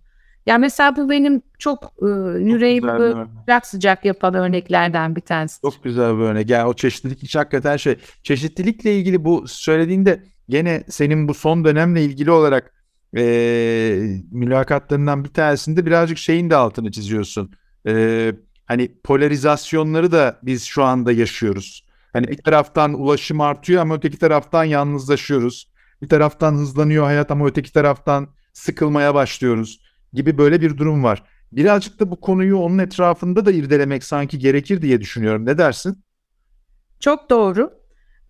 [0.45, 2.07] Yani mesela bu benim çok e,
[2.39, 2.91] yüreğimi
[3.39, 5.61] sıcak sıcak yapan örneklerden bir tanesi.
[5.61, 6.49] Çok güzel bir örnek.
[6.49, 7.95] Yani o çeşitlilik hiç hakikaten şey.
[8.23, 12.73] Çeşitlilikle ilgili bu söylediğinde gene senin bu son dönemle ilgili olarak
[13.17, 13.23] e,
[14.31, 17.51] mülakatlarından bir tanesinde birazcık şeyin de altını çiziyorsun.
[17.87, 18.33] E,
[18.65, 21.86] hani polarizasyonları da biz şu anda yaşıyoruz.
[22.17, 25.71] Hani bir taraftan ulaşım artıyor ama öteki taraftan yalnızlaşıyoruz.
[26.01, 29.81] Bir taraftan hızlanıyor hayat ama öteki taraftan sıkılmaya başlıyoruz
[30.13, 31.23] gibi böyle bir durum var.
[31.51, 35.45] Birazcık da bu konuyu onun etrafında da irdelemek sanki gerekir diye düşünüyorum.
[35.45, 36.03] Ne dersin?
[36.99, 37.73] Çok doğru.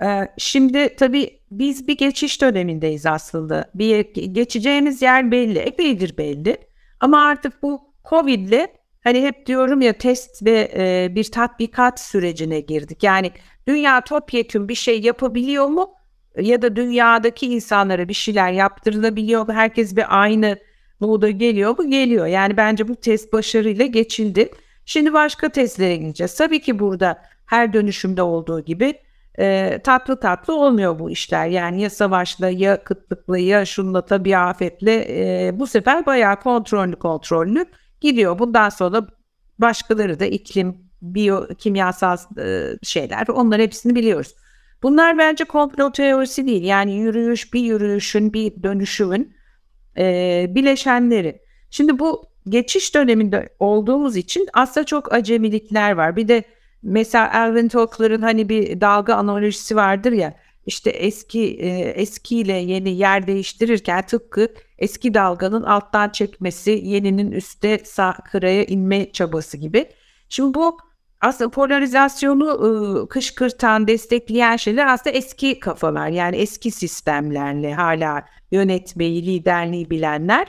[0.03, 3.71] Ee, şimdi tabii biz bir geçiş dönemindeyiz aslında.
[3.75, 6.57] Bir geçeceğimiz yer belli, epeydir belli.
[6.99, 8.67] Ama artık bu Covid'le
[9.03, 13.03] hani hep diyorum ya test ve e, bir tatbikat sürecine girdik.
[13.03, 13.31] Yani
[13.67, 15.93] dünya topyekun bir şey yapabiliyor mu?
[16.37, 19.53] Ya da dünyadaki insanlara bir şeyler yaptırılabiliyor mu?
[19.53, 20.57] Herkes bir aynı
[20.99, 21.89] moda geliyor mu?
[21.89, 22.25] Geliyor.
[22.25, 24.49] Yani bence bu test başarıyla geçildi.
[24.85, 26.35] Şimdi başka testlere gideceğiz.
[26.35, 28.99] Tabii ki burada her dönüşümde olduğu gibi
[29.39, 31.47] e, tatlı tatlı olmuyor bu işler.
[31.47, 37.65] Yani ya savaşla ya kıtlıkla ya şunla tabii afetle e, bu sefer bayağı kontrollü kontrollü
[38.01, 38.39] gidiyor.
[38.39, 39.07] Bundan sonra
[39.59, 44.35] başkaları da iklim, biyo, kimyasal e, şeyler onlar hepsini biliyoruz.
[44.83, 46.63] Bunlar bence komplo teorisi değil.
[46.63, 49.33] Yani yürüyüş bir yürüyüşün bir dönüşümün
[49.97, 51.41] e, bileşenleri.
[51.69, 56.15] Şimdi bu geçiş döneminde olduğumuz için aslında çok acemilikler var.
[56.15, 56.43] Bir de
[56.83, 60.33] mesela Alvin Toffler'ın hani bir dalga analojisi vardır ya
[60.67, 68.13] işte eski e, eskiyle yeni yer değiştirirken tıpkı eski dalganın alttan çekmesi yeninin üste sağ
[68.13, 69.89] kıraya inme çabası gibi.
[70.29, 70.77] Şimdi bu
[71.21, 79.89] aslında polarizasyonu ıı, kışkırtan, destekleyen şeyler aslında eski kafalar yani eski sistemlerle hala yönetmeyi, liderliği
[79.89, 80.47] bilenler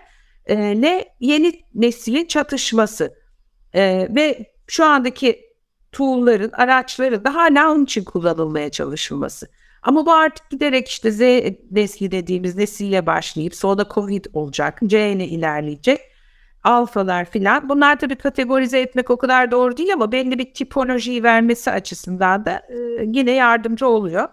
[0.51, 3.15] e, yeni neslin çatışması
[3.75, 5.41] e, ve şu andaki
[5.93, 9.49] tool'ların, araçların da hala onun için kullanılmaya çalışılması.
[9.83, 11.21] Ama bu artık giderek işte Z
[11.71, 16.01] nesli dediğimiz nesille başlayıp sonra Covid olacak, C ile ilerleyecek.
[16.64, 17.68] Alfalar filan.
[17.68, 22.62] Bunlar tabii kategorize etmek o kadar doğru değil ama belli bir tipolojiyi vermesi açısından da
[22.68, 24.29] e, yine yardımcı oluyor.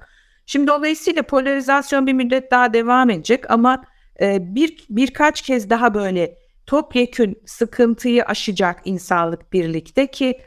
[0.46, 3.84] Şimdi dolayısıyla polarizasyon bir müddet daha devam edecek ama
[4.22, 10.40] e, bir birkaç kez daha böyle topyekün sıkıntıyı aşacak insanlık birlikte ki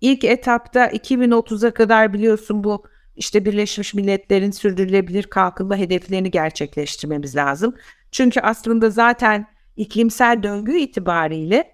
[0.00, 2.84] ilk etapta 2030'a kadar biliyorsun bu
[3.16, 7.74] işte Birleşmiş Milletler'in sürdürülebilir kalkınma hedeflerini gerçekleştirmemiz lazım.
[8.12, 11.72] Çünkü aslında zaten iklimsel döngü itibariyle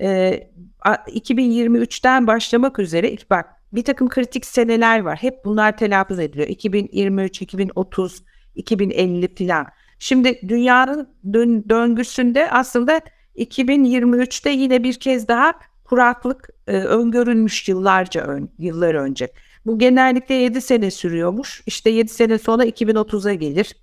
[0.00, 0.40] e,
[0.84, 5.18] 2023'ten başlamak üzere bak bir takım kritik seneler var.
[5.20, 6.48] Hep bunlar telaffuz ediliyor.
[6.48, 8.22] 2023, 2030,
[8.54, 9.66] 2050 falan.
[9.98, 13.00] Şimdi dünyanın dön- döngüsünde aslında
[13.36, 15.52] 2023'te yine bir kez daha
[15.84, 19.32] kuraklık e, öngörülmüş yıllarca ön, yıllar önce.
[19.66, 21.62] Bu genellikle 7 sene sürüyormuş.
[21.66, 23.76] İşte 7 sene sonra 2030'a gelir.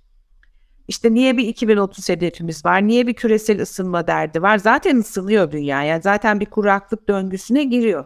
[0.88, 2.86] İşte niye bir 2030 hedefimiz var?
[2.86, 4.58] Niye bir küresel ısınma derdi var?
[4.58, 5.82] Zaten ısınıyor dünya.
[5.82, 8.04] Yani zaten bir kuraklık döngüsüne giriyor.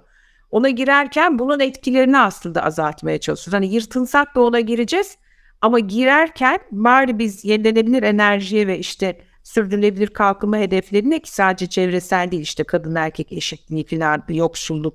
[0.51, 3.55] Ona girerken bunun etkilerini aslında azaltmaya çalışıyoruz.
[3.55, 5.19] Hani yırtınsak da ona gireceğiz.
[5.61, 12.43] Ama girerken bari biz yenilenebilir enerjiye ve işte sürdürülebilir kalkınma hedeflerine ki sadece çevresel değil
[12.43, 14.95] işte kadın erkek eşitliği falan yoksulluk,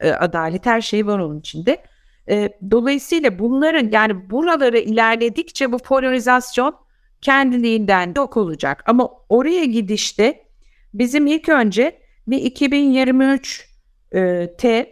[0.00, 1.82] e, adalet her şey var onun içinde.
[2.28, 6.83] E, dolayısıyla bunların yani buraları ilerledikçe bu polarizasyon
[7.24, 8.84] kendiliğinden yok olacak.
[8.86, 10.44] Ama oraya gidişte
[10.94, 13.68] bizim ilk önce bir 2023
[14.14, 14.90] e, T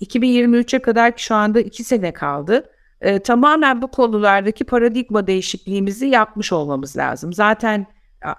[0.00, 2.70] 2023'e kadar ki şu anda iki sene kaldı.
[3.00, 7.32] E, tamamen bu konulardaki paradigma değişikliğimizi yapmış olmamız lazım.
[7.32, 7.86] Zaten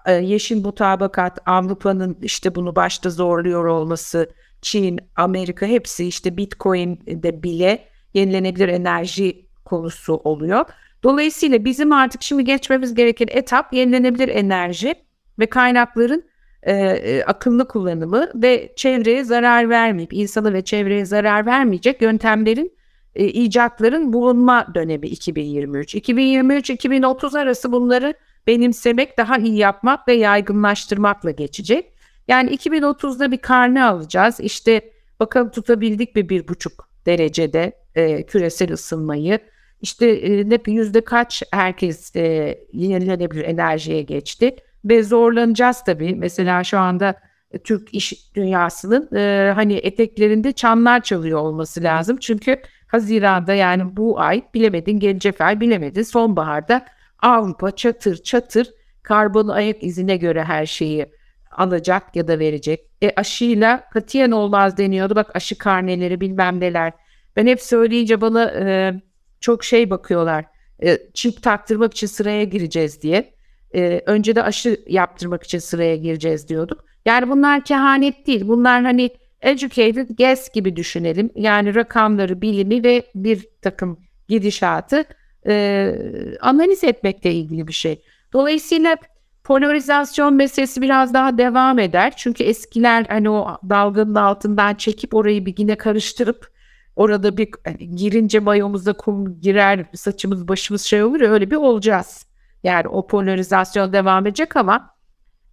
[0.05, 4.29] e, yeşil mutabakat Avrupa'nın işte bunu başta zorluyor olması,
[4.61, 10.65] Çin, Amerika hepsi işte Bitcoin de bile yenilenebilir enerji konusu oluyor.
[11.03, 14.95] Dolayısıyla bizim artık şimdi geçmemiz gereken etap yenilenebilir enerji
[15.39, 16.23] ve kaynakların
[16.63, 22.79] e, e, akıllı kullanımı ve çevreye zarar vermeyip insana ve çevreye zarar vermeyecek yöntemlerin
[23.15, 25.95] e, icatların bulunma dönemi 2023.
[25.95, 28.13] 2023-2030 arası bunları
[28.47, 31.93] benimsemek, daha iyi yapmak ve yaygınlaştırmakla geçecek.
[32.27, 34.39] Yani 2030'da bir karne alacağız.
[34.39, 39.39] İşte bakalım tutabildik mi bir buçuk derecede e, küresel ısınmayı.
[39.81, 46.15] İşte e, ne yüzde kaç herkes e, yenilenebilir enerjiye geçti ve zorlanacağız tabii.
[46.15, 47.15] Mesela şu anda
[47.51, 52.17] e, Türk iş dünyasının e, hani eteklerinde çanlar çalıyor olması lazım.
[52.17, 56.85] Çünkü Haziran'da yani bu ay bilemedin gelecek ay bilemedin sonbaharda
[57.21, 58.67] Avrupa çatır çatır
[59.03, 61.05] karbon ayak izine göre her şeyi
[61.51, 62.79] alacak ya da verecek.
[63.01, 65.15] E aşıyla katiyen olmaz deniyordu.
[65.15, 66.93] Bak aşı karneleri bilmem neler.
[67.35, 68.93] Ben hep söyleyince bana e,
[69.41, 70.45] çok şey bakıyorlar.
[70.83, 73.33] E, çip taktırmak için sıraya gireceğiz diye.
[73.75, 76.85] E, önce de aşı yaptırmak için sıraya gireceğiz diyorduk.
[77.05, 78.47] Yani bunlar kehanet değil.
[78.47, 79.09] Bunlar hani
[79.41, 81.29] educated guess gibi düşünelim.
[81.35, 85.03] Yani rakamları, bilimi ve bir takım gidişatı
[85.47, 85.95] e,
[86.41, 88.01] analiz etmekle ilgili bir şey.
[88.33, 88.97] Dolayısıyla
[89.43, 92.13] polarizasyon meselesi biraz daha devam eder.
[92.17, 96.58] Çünkü eskiler hani o dalganın altından çekip orayı bir yine karıştırıp
[96.99, 102.25] orada bir hani girince mayomuza kum girer, saçımız başımız şey olur ya öyle bir olacağız.
[102.63, 104.95] Yani o polarizasyon devam edecek ama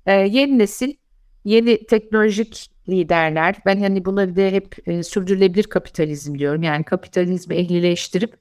[0.06, 0.94] e, yeni nesil,
[1.44, 6.62] yeni teknolojik liderler, ben hani buna de hep e, sürdürülebilir kapitalizm diyorum.
[6.62, 8.36] Yani kapitalizmi ehlileştirip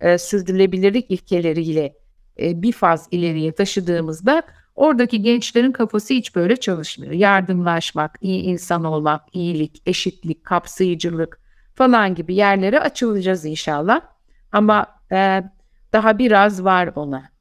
[0.00, 1.96] e, sürdürülebilirlik ilkeleriyle
[2.40, 4.42] e, bir faz ileriye taşıdığımızda
[4.74, 7.12] oradaki gençlerin kafası hiç böyle çalışmıyor.
[7.12, 11.41] Yardımlaşmak, iyi insan olmak, iyilik, eşitlik, kapsayıcılık
[11.74, 14.00] falan gibi yerlere açılacağız inşallah.
[14.52, 15.42] Ama e,
[15.92, 17.32] daha biraz var ona.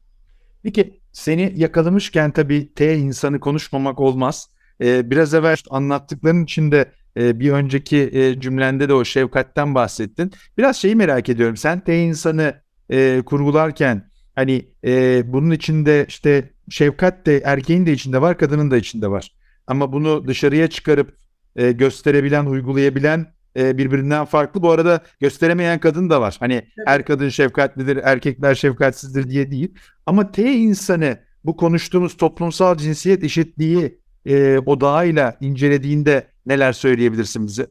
[0.63, 4.49] Peki seni yakalamışken tabii T insanı konuşmamak olmaz.
[4.81, 10.31] Ee, biraz evvel anlattıkların içinde e, bir önceki e, cümlende de o şefkatten bahsettin.
[10.57, 11.57] Biraz şeyi merak ediyorum.
[11.57, 18.21] Sen T insanı e, kurgularken hani e, bunun içinde işte şefkat de erkeğin de içinde
[18.21, 19.35] var, kadının da içinde var.
[19.67, 21.17] Ama bunu dışarıya çıkarıp
[21.55, 24.61] e, gösterebilen, uygulayabilen e, birbirinden farklı.
[24.61, 26.37] Bu arada gösteremeyen kadın da var.
[26.39, 26.87] Hani evet.
[26.87, 29.75] her kadın şefkatlidir, erkekler şefkatsizdir diye değil.
[30.05, 37.67] Ama T insanı bu konuştuğumuz toplumsal cinsiyet eşitliği e, odağıyla incelediğinde neler söyleyebilirsin bize?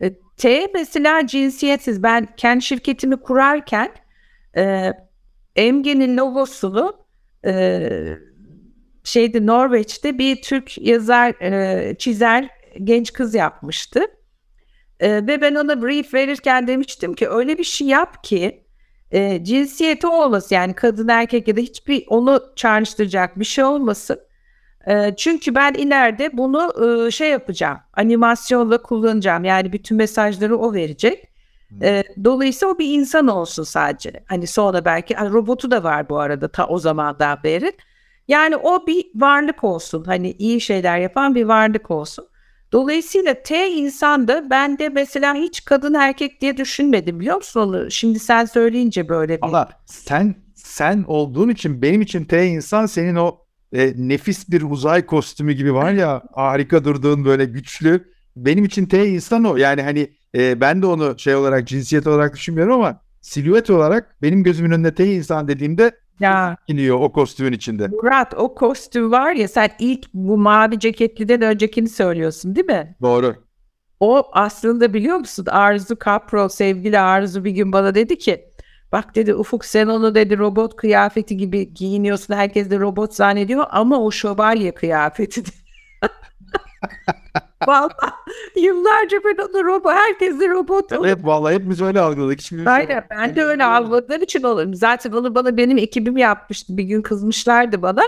[0.00, 2.02] E, T mesela cinsiyetsiz.
[2.02, 3.90] Ben kendi şirketimi kurarken
[4.56, 4.92] e,
[5.56, 6.96] Emge'nin logosunu
[7.46, 7.90] e,
[9.04, 12.48] şeyde Norveç'te bir Türk yazar, e, çizer
[12.84, 14.00] genç kız yapmıştı.
[15.00, 18.64] E, ve ben ona brief verirken demiştim ki öyle bir şey yap ki
[19.10, 24.20] e, cinsiyeti olmasın yani kadın erkek ya da hiçbir onu çağrıştıracak bir şey olmasın.
[24.86, 26.72] E, çünkü ben ileride bunu
[27.06, 27.78] e, şey yapacağım.
[27.94, 29.44] Animasyonla kullanacağım.
[29.44, 31.30] Yani bütün mesajları o verecek.
[31.82, 34.12] E, dolayısıyla o bir insan olsun sadece.
[34.26, 37.72] Hani sonra belki robotu da var bu arada ta o zamandan beri.
[38.28, 40.04] Yani o bir varlık olsun.
[40.04, 42.29] Hani iyi şeyler yapan bir varlık olsun.
[42.72, 47.90] Dolayısıyla T insan da ben de mesela hiç kadın erkek diye düşünmedim biliyor musun onu?
[47.90, 49.46] Şimdi sen söyleyince böyle bir...
[49.46, 53.38] Ama sen sen olduğun için benim için T insan senin o
[53.72, 58.04] e, nefis bir uzay kostümü gibi var ya harika durduğun böyle güçlü.
[58.36, 59.56] Benim için T insan o.
[59.56, 64.42] Yani hani e, ben de onu şey olarak cinsiyet olarak düşünmüyorum ama silüet olarak benim
[64.42, 67.88] gözümün önünde T insan dediğimde ya iniyor o kostümün içinde.
[67.88, 72.96] Murat o kostüm var ya sen ilk bu mavi ceketliden öncekini söylüyorsun değil mi?
[73.02, 73.34] Doğru.
[74.00, 78.44] O aslında biliyor musun Arzu Kapro sevgili Arzu bir gün bana dedi ki
[78.92, 84.00] bak dedi Ufuk sen onu dedi robot kıyafeti gibi giyiniyorsun herkes de robot zannediyor ama
[84.00, 85.42] o şövalye kıyafeti
[87.66, 87.90] Vallahi
[88.56, 90.92] yıllarca ben onu robot, herkes de robot.
[90.92, 92.40] Evet vallahi hepimiz öyle algıladık.
[92.40, 94.74] Hiç Aynen ben de öyle algıladığım için olurum.
[94.74, 96.76] Zaten onu bana benim ekibim yapmıştı.
[96.76, 98.02] Bir gün kızmışlardı bana.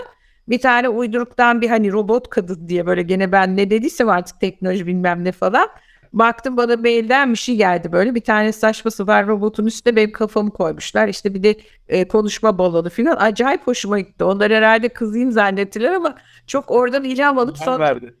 [0.49, 4.87] Bir tane uyduruktan bir hani robot kadın diye böyle gene ben ne dediysem artık teknoloji
[4.87, 5.69] bilmem ne falan.
[6.13, 10.51] Baktım bana mailden bir şey geldi böyle bir tane saçması var robotun üstüne benim kafamı
[10.51, 11.07] koymuşlar.
[11.07, 11.55] İşte bir de
[11.87, 14.23] e, konuşma balonu falan acayip hoşuma gitti.
[14.23, 16.15] Onlar herhalde kızıyım zannettiler ama
[16.47, 18.15] çok oradan ilham alıp sonra verdi.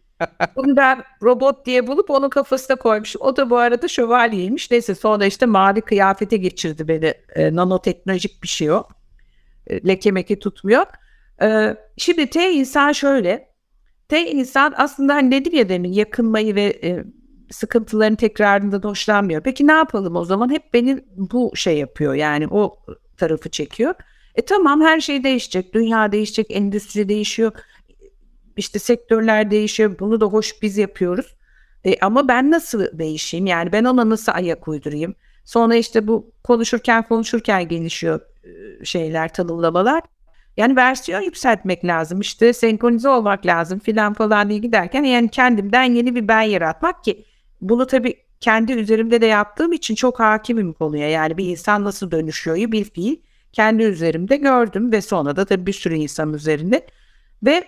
[0.55, 3.21] Bunu ben robot diye bulup onun kafasına koymuşum.
[3.21, 4.71] O da bu arada şövalyeymiş.
[4.71, 7.13] Neyse sonra işte mavi kıyafete geçirdi beni.
[7.35, 8.83] E, nanoteknolojik bir şey o.
[9.67, 10.85] E, leke meke tutmuyor.
[11.41, 13.53] E, şimdi T insan şöyle.
[14.09, 17.03] T insan aslında hani dedim ya demin yakınmayı ve e,
[17.51, 19.41] sıkıntıların tekrarından hoşlanmıyor.
[19.41, 20.49] Peki ne yapalım o zaman?
[20.49, 22.75] Hep beni bu şey yapıyor yani o
[23.17, 23.95] tarafı çekiyor.
[24.35, 25.73] E tamam her şey değişecek.
[25.73, 27.51] Dünya değişecek, endüstri değişiyor
[28.57, 29.99] işte sektörler değişiyor.
[29.99, 31.35] Bunu da hoş biz yapıyoruz.
[31.85, 33.45] E, ama ben nasıl değişeyim?
[33.45, 35.15] Yani ben ona nasıl ayak uydurayım?
[35.45, 40.01] Sonra işte bu konuşurken konuşurken gelişiyor e, şeyler, tanımlamalar.
[40.57, 42.21] Yani versiyon yükseltmek lazım.
[42.21, 47.25] İşte senkronize olmak lazım filan falan diye giderken yani kendimden yeni bir ben yaratmak ki
[47.61, 51.09] bunu tabii kendi üzerimde de yaptığım için çok hakimim konuya.
[51.09, 53.15] Yani bir insan nasıl dönüşüyor bir fiil
[53.53, 56.87] kendi üzerimde gördüm ve sonra da tabii bir sürü insan üzerinde
[57.43, 57.63] ve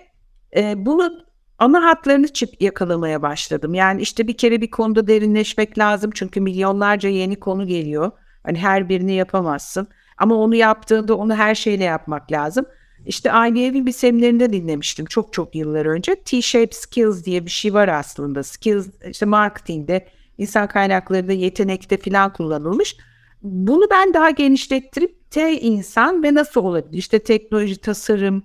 [0.55, 1.25] e, bunu
[1.59, 3.73] ana hatlarını çık yakalamaya başladım.
[3.73, 8.11] Yani işte bir kere bir konuda derinleşmek lazım çünkü milyonlarca yeni konu geliyor.
[8.43, 9.87] Hani her birini yapamazsın.
[10.17, 12.65] Ama onu yaptığında onu her şeyle yapmak lazım.
[13.05, 16.15] İşte IBM'in bir seminerinde dinlemiştim çok çok yıllar önce.
[16.15, 18.43] T-shape skills diye bir şey var aslında.
[18.43, 22.97] Skills işte marketingde, insan kaynaklarında, yetenekte falan kullanılmış.
[23.43, 26.97] Bunu ben daha genişlettirip T insan ve nasıl olabilir?
[26.97, 28.43] İşte teknoloji, tasarım,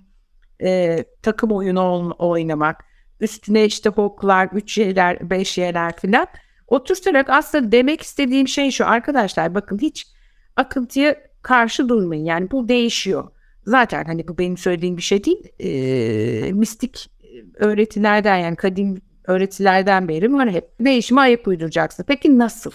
[0.61, 2.85] e, takım oyunu oynamak,
[3.19, 6.27] üstüne işte hoklar, 3 y'ler, 5 y'ler filan
[6.67, 10.07] oturtarak aslında demek istediğim şey şu arkadaşlar bakın hiç
[10.55, 12.25] akıntıya karşı durmayın.
[12.25, 13.31] Yani bu değişiyor.
[13.65, 15.43] Zaten hani bu benim söylediğim bir şey değil.
[15.59, 17.11] E, mistik
[17.55, 22.03] öğretilerden yani kadim öğretilerden beri var hep değişime ayak uyduracaksın.
[22.07, 22.71] Peki nasıl?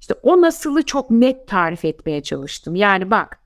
[0.00, 2.74] İşte o nasılı çok net tarif etmeye çalıştım.
[2.74, 3.38] Yani bak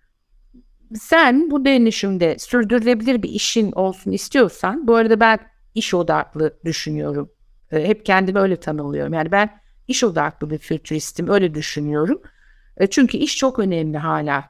[0.95, 5.39] sen bu dönüşümde sürdürülebilir bir işin olsun istiyorsan, bu arada ben
[5.75, 7.31] iş odaklı düşünüyorum.
[7.73, 9.13] E, hep kendimi öyle tanımlıyorum.
[9.13, 9.51] Yani ben
[9.89, 12.23] iş odaklı bir fütüristim, öyle düşünüyorum.
[12.77, 14.45] E, çünkü iş çok önemli hala.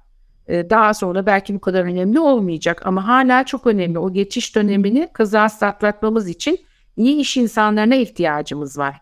[0.48, 3.98] E, daha sonra belki bu kadar önemli olmayacak ama hala çok önemli.
[3.98, 6.58] O geçiş dönemini kazasız atlatmamız için
[6.96, 8.96] iyi iş insanlarına ihtiyacımız var.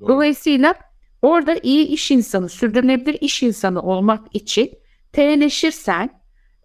[0.00, 0.08] Doğru.
[0.08, 0.74] Dolayısıyla
[1.22, 4.70] orada iyi iş insanı, sürdürülebilir iş insanı olmak için
[5.12, 6.10] T'leşirsen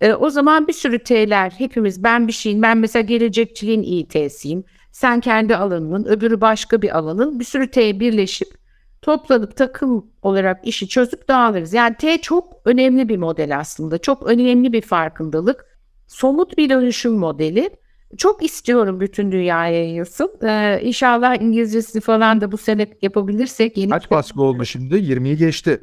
[0.02, 4.64] e, o zaman bir sürü T'ler hepimiz ben bir şeyin ben mesela gelecekçiliğin iyi T'siyim.
[4.92, 8.48] Sen kendi alanının öbürü başka bir alanın bir sürü T birleşip
[9.02, 11.74] toplanıp takım olarak işi çözüp dağılırız.
[11.74, 13.98] Yani T çok önemli bir model aslında.
[13.98, 15.66] Çok önemli bir farkındalık.
[16.08, 17.70] Somut bir dönüşüm modeli.
[18.18, 20.32] Çok istiyorum bütün dünyaya yayılsın.
[20.44, 23.78] Ee, inşallah İngilizcesi falan da bu sene yapabilirsek.
[23.78, 24.96] Yeni Kaç baskı oldu şimdi?
[24.96, 25.82] 20'yi geçti.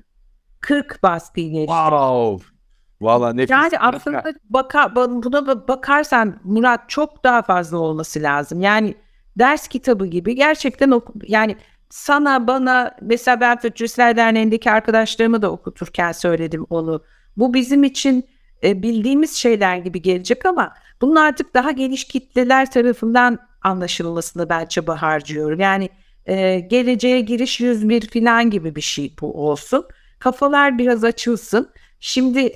[0.61, 1.66] 40 baskı geçti.
[1.66, 2.57] Wow.
[3.01, 3.51] Valla nefis.
[3.51, 8.61] Yani aslında baka, buna bakarsan Murat çok daha fazla olması lazım.
[8.61, 8.94] Yani
[9.38, 11.57] ders kitabı gibi gerçekten oku, yani
[11.90, 17.03] sana bana mesela ben Fütüristler Derneği'ndeki arkadaşlarımı da okuturken söyledim onu.
[17.36, 18.28] Bu bizim için
[18.62, 25.03] e, bildiğimiz şeyler gibi gelecek ama bunun artık daha geniş kitleler tarafından anlaşılmasını ben çaba
[25.03, 25.61] harcıyorum.
[25.61, 25.88] Yani
[26.26, 29.86] e, geleceğe giriş 101 falan gibi bir şey bu olsun.
[30.18, 31.70] Kafalar biraz açılsın.
[32.01, 32.53] Şimdi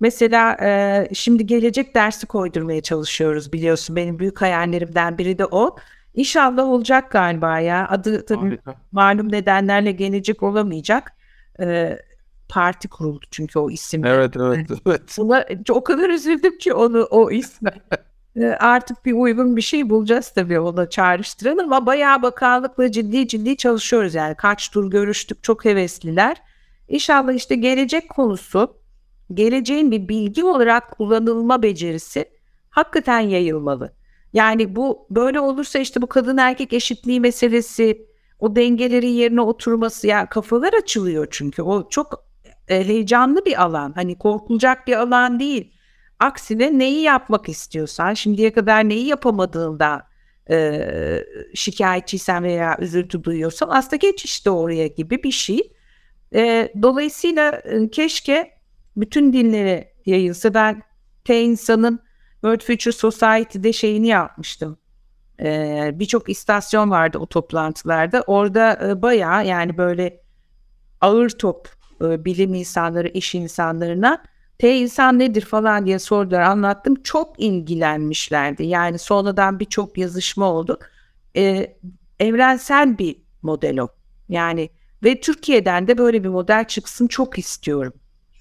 [0.00, 3.96] Mesela e, şimdi gelecek dersi koydurmaya çalışıyoruz biliyorsun.
[3.96, 5.76] Benim büyük hayallerimden biri de o.
[6.14, 7.88] İnşallah olacak galiba ya.
[7.88, 8.74] Adı tabii Harika.
[8.92, 11.12] malum nedenlerle gelecek olamayacak.
[11.60, 11.98] E,
[12.48, 14.04] parti kuruldu çünkü o isim.
[14.04, 15.16] Evet evet evet.
[15.18, 17.70] Buna o kadar üzüldüm ki onu o ismi.
[18.36, 23.56] E, artık bir uygun bir şey bulacağız tabii ona çağrıştıran ama bayağı bakanlıkla ciddi ciddi
[23.56, 24.34] çalışıyoruz yani.
[24.34, 26.36] Kaç tur görüştük çok hevesliler.
[26.88, 28.76] İnşallah işte gelecek konusu
[29.34, 32.24] geleceğin bir bilgi olarak kullanılma becerisi
[32.70, 33.94] hakikaten yayılmalı.
[34.32, 38.06] Yani bu böyle olursa işte bu kadın erkek eşitliği meselesi,
[38.38, 42.24] o dengelerin yerine oturması ya yani kafalar açılıyor çünkü o çok
[42.68, 43.92] e, heyecanlı bir alan.
[43.92, 45.72] Hani korkulacak bir alan değil.
[46.18, 50.02] Aksine neyi yapmak istiyorsan, şimdiye kadar neyi yapamadığında
[50.50, 51.24] e,
[51.54, 55.72] şikayetçiysen veya üzüntü duyuyorsan aslında geç işte oraya gibi bir şey.
[56.34, 58.53] E, dolayısıyla e, keşke
[58.96, 60.54] bütün dinlere yayılsa.
[60.54, 60.82] Ben
[61.24, 62.00] T insanın
[62.32, 64.78] World Future Society'de şeyini yapmıştım.
[65.40, 68.24] Ee, Birçok istasyon vardı o toplantılarda.
[68.26, 70.20] Orada e, bayağı yani böyle
[71.00, 71.68] ağır top
[72.02, 74.22] e, bilim insanları, iş insanlarına
[74.58, 76.94] T insan nedir falan diye sordular anlattım.
[77.02, 78.64] Çok ilgilenmişlerdi.
[78.64, 80.78] Yani sonradan birçok yazışma oldu.
[81.36, 81.76] Ee,
[82.20, 83.88] evrensel bir model o.
[84.28, 84.70] Yani
[85.04, 87.92] ve Türkiye'den de böyle bir model çıksın çok istiyorum.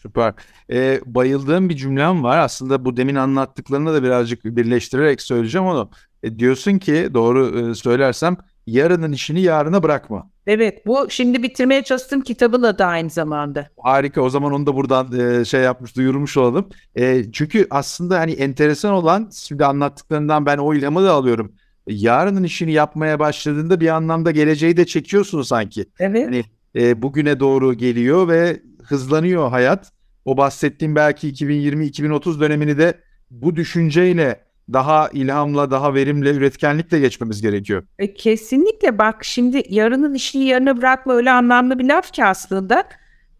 [0.03, 0.33] Süper.
[0.71, 2.37] Ee, bayıldığım bir cümlem var.
[2.37, 5.89] Aslında bu demin anlattıklarını da birazcık birleştirerek söyleyeceğim onu.
[6.23, 8.37] E, diyorsun ki doğru e, söylersem
[8.67, 10.29] yarının işini yarına bırakma.
[10.47, 13.67] Evet bu şimdi bitirmeye çalıştığım kitabın adı aynı zamanda.
[13.77, 16.69] Harika o zaman onu da buradan e, şey yapmış duyurmuş olalım.
[16.95, 21.51] E, çünkü aslında hani enteresan olan şimdi anlattıklarından ben o ilhamı da alıyorum.
[21.87, 25.85] Yarının işini yapmaya başladığında bir anlamda geleceği de çekiyorsun sanki.
[25.99, 26.25] Evet.
[26.25, 26.43] Hani
[26.75, 28.61] e, bugüne doğru geliyor ve
[28.93, 29.91] hızlanıyor hayat.
[30.25, 32.93] O bahsettiğim belki 2020-2030 dönemini de
[33.31, 34.39] bu düşünceyle
[34.73, 37.83] daha ilhamla, daha verimle, üretkenlikle geçmemiz gerekiyor.
[37.99, 42.83] E, kesinlikle bak şimdi yarının işini yarına bırakma öyle anlamlı bir laf ki aslında.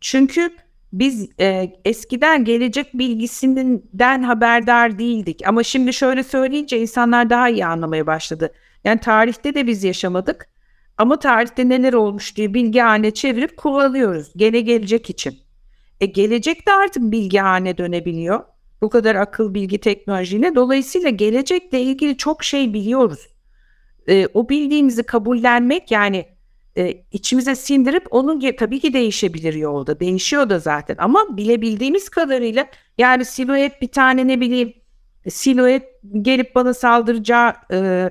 [0.02, 0.50] Çünkü
[0.94, 5.42] biz e, eskiden gelecek bilgisinden haberdar değildik.
[5.48, 8.54] Ama şimdi şöyle söyleyince insanlar daha iyi anlamaya başladı.
[8.84, 10.50] Yani tarihte de biz yaşamadık.
[10.98, 14.32] Ama tarihte neler olmuş diye bilgi haline çevirip kullanıyoruz.
[14.36, 15.43] Gene gelecek için.
[16.02, 18.44] E gelecek de artık bilgi haline dönebiliyor.
[18.82, 20.56] Bu kadar akıl bilgi teknolojiyle.
[20.56, 23.28] Dolayısıyla gelecekle ilgili çok şey biliyoruz.
[24.08, 26.26] E, o bildiğimizi kabullenmek yani
[26.78, 30.00] e, içimize sindirip onun tabii ki değişebilir yolda.
[30.00, 32.68] Değişiyor da zaten ama bilebildiğimiz kadarıyla
[32.98, 34.74] yani siluet bir tane ne bileyim
[35.30, 35.84] siluet
[36.22, 38.10] gelip bana saldıracağı e,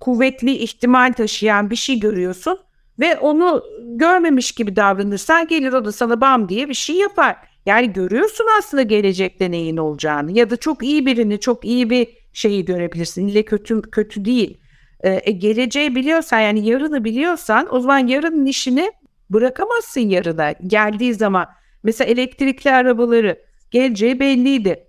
[0.00, 2.58] kuvvetli ihtimal taşıyan bir şey görüyorsun
[2.98, 7.36] ve onu görmemiş gibi davranırsan gelir o da sana bam diye bir şey yapar.
[7.66, 12.64] Yani görüyorsun aslında gelecekte neyin olacağını ya da çok iyi birini çok iyi bir şeyi
[12.64, 13.28] görebilirsin.
[13.28, 14.60] İlle kötü kötü değil.
[15.00, 18.92] Ee, e, geleceği biliyorsan yani yarını biliyorsan o zaman yarının işini
[19.30, 21.46] bırakamazsın yarına geldiği zaman.
[21.82, 23.38] Mesela elektrikli arabaları
[23.70, 24.88] geleceği belliydi.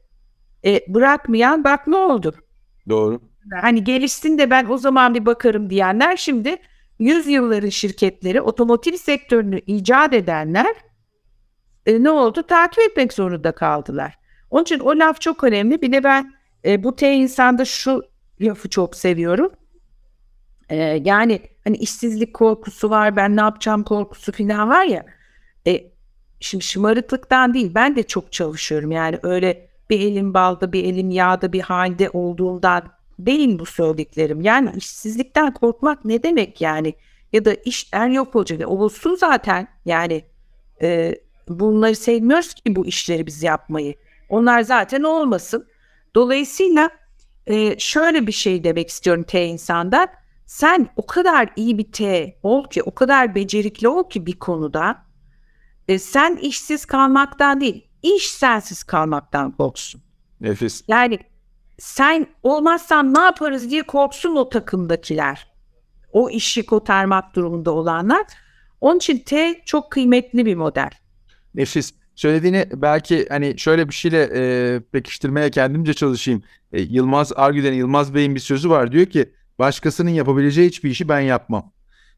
[0.66, 2.36] E, bırakmayan bak ne oldu.
[2.90, 3.22] Doğru.
[3.62, 6.58] Hani gelişsin de ben o zaman bir bakarım diyenler şimdi
[7.00, 10.76] yüzyılların şirketleri otomotiv sektörünü icat edenler
[11.86, 12.44] e, ne oldu?
[12.44, 14.18] Takip etmek zorunda kaldılar.
[14.50, 15.82] Onun için o laf çok önemli.
[15.82, 16.34] Bir de ben
[16.66, 18.04] e, bu T insanda şu
[18.42, 19.52] lafı çok seviyorum.
[20.70, 20.76] E,
[21.06, 25.06] yani hani işsizlik korkusu var, ben ne yapacağım korkusu falan var ya.
[25.68, 25.92] E,
[26.40, 28.92] şimdi şımarıklıktan değil, ben de çok çalışıyorum.
[28.92, 32.84] Yani öyle bir elim balda, bir elim yağda bir halde olduğundan
[33.20, 34.42] değil bu söylediklerim.
[34.42, 36.94] Yani işsizlikten korkmak ne demek yani?
[37.34, 38.70] Ya da işler yok olacak.
[38.70, 40.26] Olsun zaten yani
[40.82, 41.16] e,
[41.48, 43.96] bunları sevmiyoruz ki bu işleri biz yapmayı.
[44.30, 45.68] Onlar zaten olmasın.
[46.16, 46.90] Dolayısıyla
[47.48, 50.08] e, şöyle bir şey demek istiyorum T insanda.
[50.46, 55.06] Sen o kadar iyi bir T ol ki, o kadar becerikli ol ki bir konuda.
[55.88, 60.02] E, sen işsiz kalmaktan değil, iş sensiz kalmaktan korksun.
[60.42, 60.84] Nefis.
[60.88, 61.20] Yani
[61.80, 65.48] sen olmazsan ne yaparız diye korksun o takımdakiler.
[66.12, 68.26] O işi kotarmak durumunda olanlar.
[68.82, 70.90] Onun için T çok kıymetli bir model.
[71.56, 71.94] Nefis.
[72.16, 76.44] Söylediğini belki hani şöyle bir şeyle e, pekiştirmeye kendimce çalışayım.
[76.74, 78.92] E, Yılmaz Argüden Yılmaz Bey'in bir sözü var.
[78.92, 81.72] Diyor ki başkasının yapabileceği hiçbir işi ben yapmam.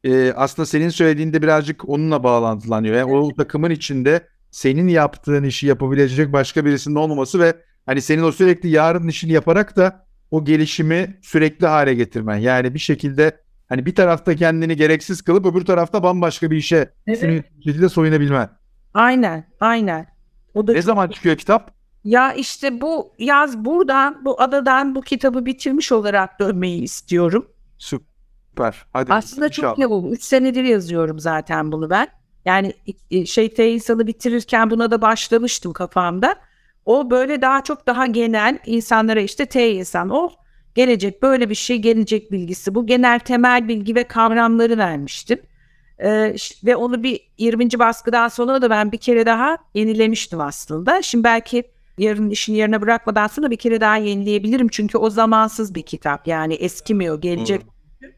[0.03, 2.95] E, aslında senin söylediğinde birazcık onunla bağlantılanıyor.
[2.95, 7.53] Yani o takımın içinde senin yaptığın işi yapabilecek başka birisinin olmaması ve
[7.87, 12.37] Hani senin o sürekli yarın işini yaparak da o gelişimi sürekli hale getirmen.
[12.37, 17.45] Yani bir şekilde hani bir tarafta kendini gereksiz kılıp öbür tarafta bambaşka bir işe evet.
[17.63, 18.49] şekilde soyunabilmen.
[18.93, 20.07] Aynen, aynen.
[20.53, 21.71] O da ne zaman çıkıyor kitap?
[22.03, 27.47] Ya işte bu yaz buradan, bu adadan bu kitabı bitirmiş olarak dönmeyi istiyorum.
[27.77, 28.85] Süper.
[28.93, 29.69] Hadi Aslında inşallah.
[29.69, 30.11] çok ne oldu?
[30.11, 32.07] Üç senedir yazıyorum zaten bunu ben.
[32.45, 32.73] Yani
[33.25, 36.35] şey T insanı bitirirken buna da başlamıştım kafamda.
[36.87, 40.29] O böyle daha çok daha genel insanlara işte T insan o
[40.75, 45.39] gelecek böyle bir şey gelecek bilgisi bu genel temel bilgi ve kavramları vermiştim.
[45.99, 46.35] Ee,
[46.65, 47.79] ve onu bir 20.
[47.79, 51.01] baskıdan sonra da ben bir kere daha yenilemiştim aslında.
[51.01, 51.63] Şimdi belki
[51.97, 54.67] yarın işin yerine bırakmadan sonra bir kere daha yenileyebilirim.
[54.67, 57.61] Çünkü o zamansız bir kitap yani eskimiyor gelecek.
[57.61, 58.09] Hmm.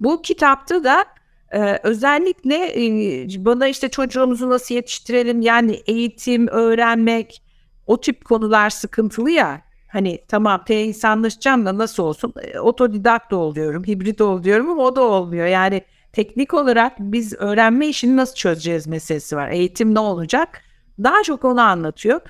[0.00, 1.04] Bu kitapta da
[1.52, 7.42] ee, özellikle e, bana işte çocuğumuzu nasıl yetiştirelim yani eğitim, öğrenmek
[7.86, 9.62] o tip konular sıkıntılı ya.
[9.88, 14.96] Hani tamam te insanlaşacağım da nasıl olsun e, otodidakt da oluyorum, hibrit oluyorum ama o
[14.96, 15.46] da olmuyor.
[15.46, 15.82] Yani
[16.12, 19.50] teknik olarak biz öğrenme işini nasıl çözeceğiz meselesi var.
[19.50, 20.62] Eğitim ne olacak?
[21.02, 22.20] Daha çok onu anlatıyor.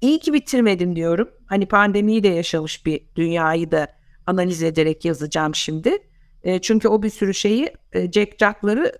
[0.00, 1.28] İyi ki bitirmedim diyorum.
[1.46, 3.88] Hani pandemiyi de yaşamış bir dünyayı da
[4.26, 5.98] analiz ederek yazacağım şimdi.
[6.42, 8.92] E, çünkü o bir sürü şeyi e, Jack Jack'ları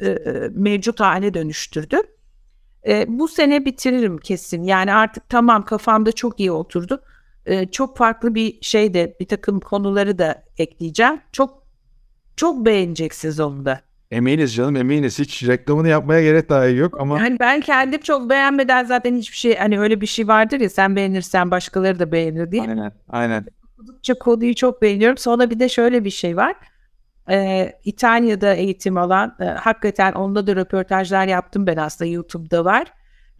[0.00, 1.96] e, e, mevcut hale dönüştürdü.
[2.86, 4.62] E, bu sene bitiririm kesin.
[4.62, 7.02] Yani artık tamam kafamda çok iyi oturdu.
[7.46, 11.20] E, çok farklı bir şey de bir takım konuları da ekleyeceğim.
[11.32, 11.66] Çok
[12.36, 13.80] çok beğeneceksiniz onu da.
[14.10, 15.18] Eminiz canım eminiz.
[15.18, 17.18] Hiç reklamını yapmaya gerek dahi yok ama.
[17.18, 20.96] Yani ben kendim çok beğenmeden zaten hiçbir şey hani öyle bir şey vardır ya sen
[20.96, 22.62] beğenirsen başkaları da beğenir diye.
[22.62, 23.46] Aynen aynen.
[23.72, 25.18] Okudukça konuyu çok beğeniyorum.
[25.18, 26.56] Sonra bir de şöyle bir şey var
[27.30, 32.92] e, İtalya'da eğitim alan, e, hakikaten onda da röportajlar yaptım ben aslında YouTube'da var.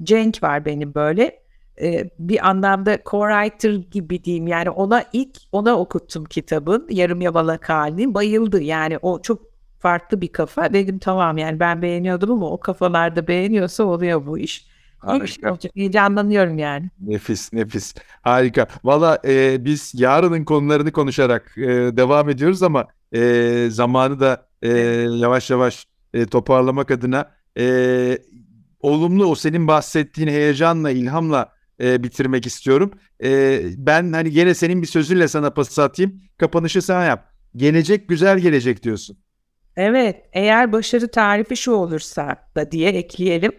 [0.03, 1.47] Cenk var benim böyle.
[1.82, 8.14] E, bir anlamda co-writer gibi diyeyim yani ona ilk ona okuttum kitabın yarım yamalak halini
[8.14, 9.43] bayıldı yani o çok
[9.78, 14.76] farklı bir kafa dedim tamam yani ben beğeniyordum ama o kafalarda beğeniyorsa oluyor bu iş.
[15.07, 15.50] Harika.
[15.50, 15.72] Olacak.
[15.76, 16.90] Heyecanlanıyorum yani.
[17.00, 18.66] Nefis nefis harika.
[18.84, 24.68] Valla e, biz yarının konularını konuşarak e, devam ediyoruz ama e, zamanı da e,
[25.11, 28.18] yavaş yavaş e, toparlamak adına e,
[28.80, 32.92] olumlu o senin bahsettiğin heyecanla, ilhamla e, bitirmek istiyorum.
[33.24, 36.20] E, ben hani gene senin bir sözünle sana pas atayım.
[36.38, 37.32] Kapanışı sen yap.
[37.57, 39.18] Gelecek güzel gelecek diyorsun.
[39.76, 43.52] Evet, eğer başarı tarifi şu olursa da diye ekleyelim.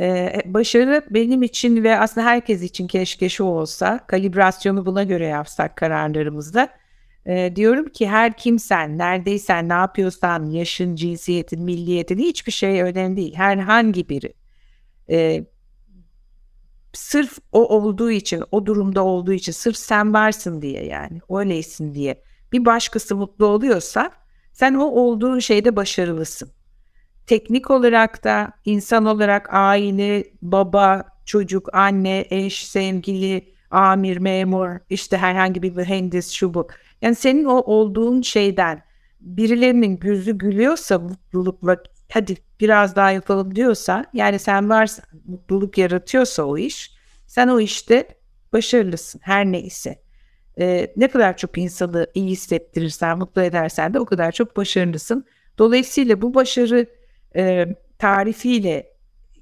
[0.00, 5.76] Ee, başarı benim için ve aslında herkes için keşke şu olsa, kalibrasyonu buna göre yapsak
[5.76, 6.68] kararlarımızda
[7.26, 13.34] e, diyorum ki her kimsen, neredeysen, ne yapıyorsan, yaşın, cinsiyetin, milliyetin hiçbir şey önemli değil.
[13.34, 14.32] Herhangi biri.
[15.10, 15.44] E,
[16.92, 22.22] sırf o olduğu için, o durumda olduğu için, sırf sen varsın diye yani, öyleysin diye
[22.52, 24.10] bir başkası mutlu oluyorsa
[24.52, 26.50] sen o olduğun şeyde başarılısın.
[27.26, 35.62] Teknik olarak da insan olarak aile, baba, çocuk, anne, eş, sevgili, amir, memur, işte herhangi
[35.62, 36.68] bir mühendis, şu bu
[37.02, 38.82] yani senin o olduğun şeyden
[39.20, 41.76] birilerinin gözü gülüyorsa mutlulukla
[42.12, 46.96] hadi biraz daha yapalım diyorsa yani sen varsa mutluluk yaratıyorsa o iş
[47.26, 48.08] sen o işte
[48.52, 50.02] başarılısın her neyse.
[50.58, 55.26] Ee, ne kadar çok insanı iyi hissettirirsen, mutlu edersen de o kadar çok başarılısın.
[55.58, 56.86] Dolayısıyla bu başarı
[57.36, 57.66] e,
[57.98, 58.86] tarifiyle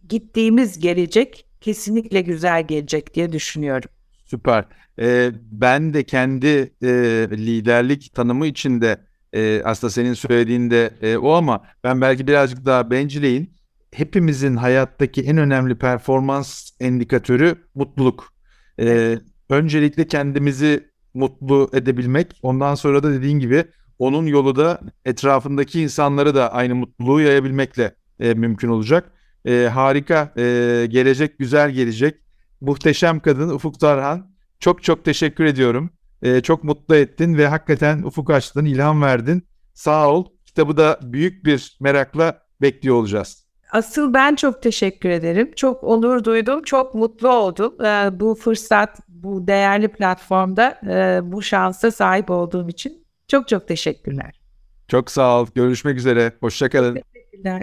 [0.08, 3.90] gittiğimiz gelecek kesinlikle güzel gelecek diye düşünüyorum.
[4.24, 4.64] Süper.
[4.98, 6.46] Ee, ben de kendi
[6.82, 6.88] e,
[7.30, 8.98] liderlik tanımı içinde
[9.32, 13.50] e, aslında senin söylediğinde e, o ama ben belki birazcık daha bencileyim.
[13.92, 18.34] Hepimizin hayattaki en önemli performans endikatörü mutluluk.
[18.80, 19.18] Ee,
[19.50, 22.38] öncelikle kendimizi mutlu edebilmek.
[22.42, 23.64] Ondan sonra da dediğin gibi
[23.98, 29.12] onun yolu da etrafındaki insanları da aynı mutluluğu yayabilmekle e, mümkün olacak.
[29.44, 30.42] E, harika, e,
[30.90, 32.14] gelecek güzel gelecek.
[32.60, 34.34] Muhteşem kadın Ufuk Tarhan.
[34.60, 35.90] Çok çok teşekkür ediyorum.
[36.24, 39.46] Ee, çok mutlu ettin ve hakikaten ufuk açtın, ilham verdin.
[39.74, 40.24] Sağ ol.
[40.46, 43.44] Kitabı da büyük bir merakla bekliyor olacağız.
[43.72, 45.50] Asıl ben çok teşekkür ederim.
[45.56, 47.74] Çok onur duydum, çok mutlu oldum.
[47.84, 54.40] Ee, bu fırsat, bu değerli platformda e, bu şansa sahip olduğum için çok çok teşekkürler.
[54.88, 55.46] Çok sağ ol.
[55.54, 56.32] Görüşmek üzere.
[56.40, 56.94] Hoşçakalın.
[56.94, 57.62] Teşekkürler.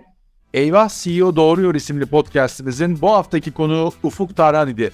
[0.53, 4.91] Eyvah CEO Doğruyor isimli podcastimizin bu haftaki konu Ufuk Tarhan idi.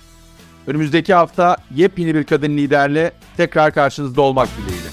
[0.68, 4.88] Önümüzdeki hafta yepyeni bir kadın liderle tekrar karşınızda olmak dileğiyle.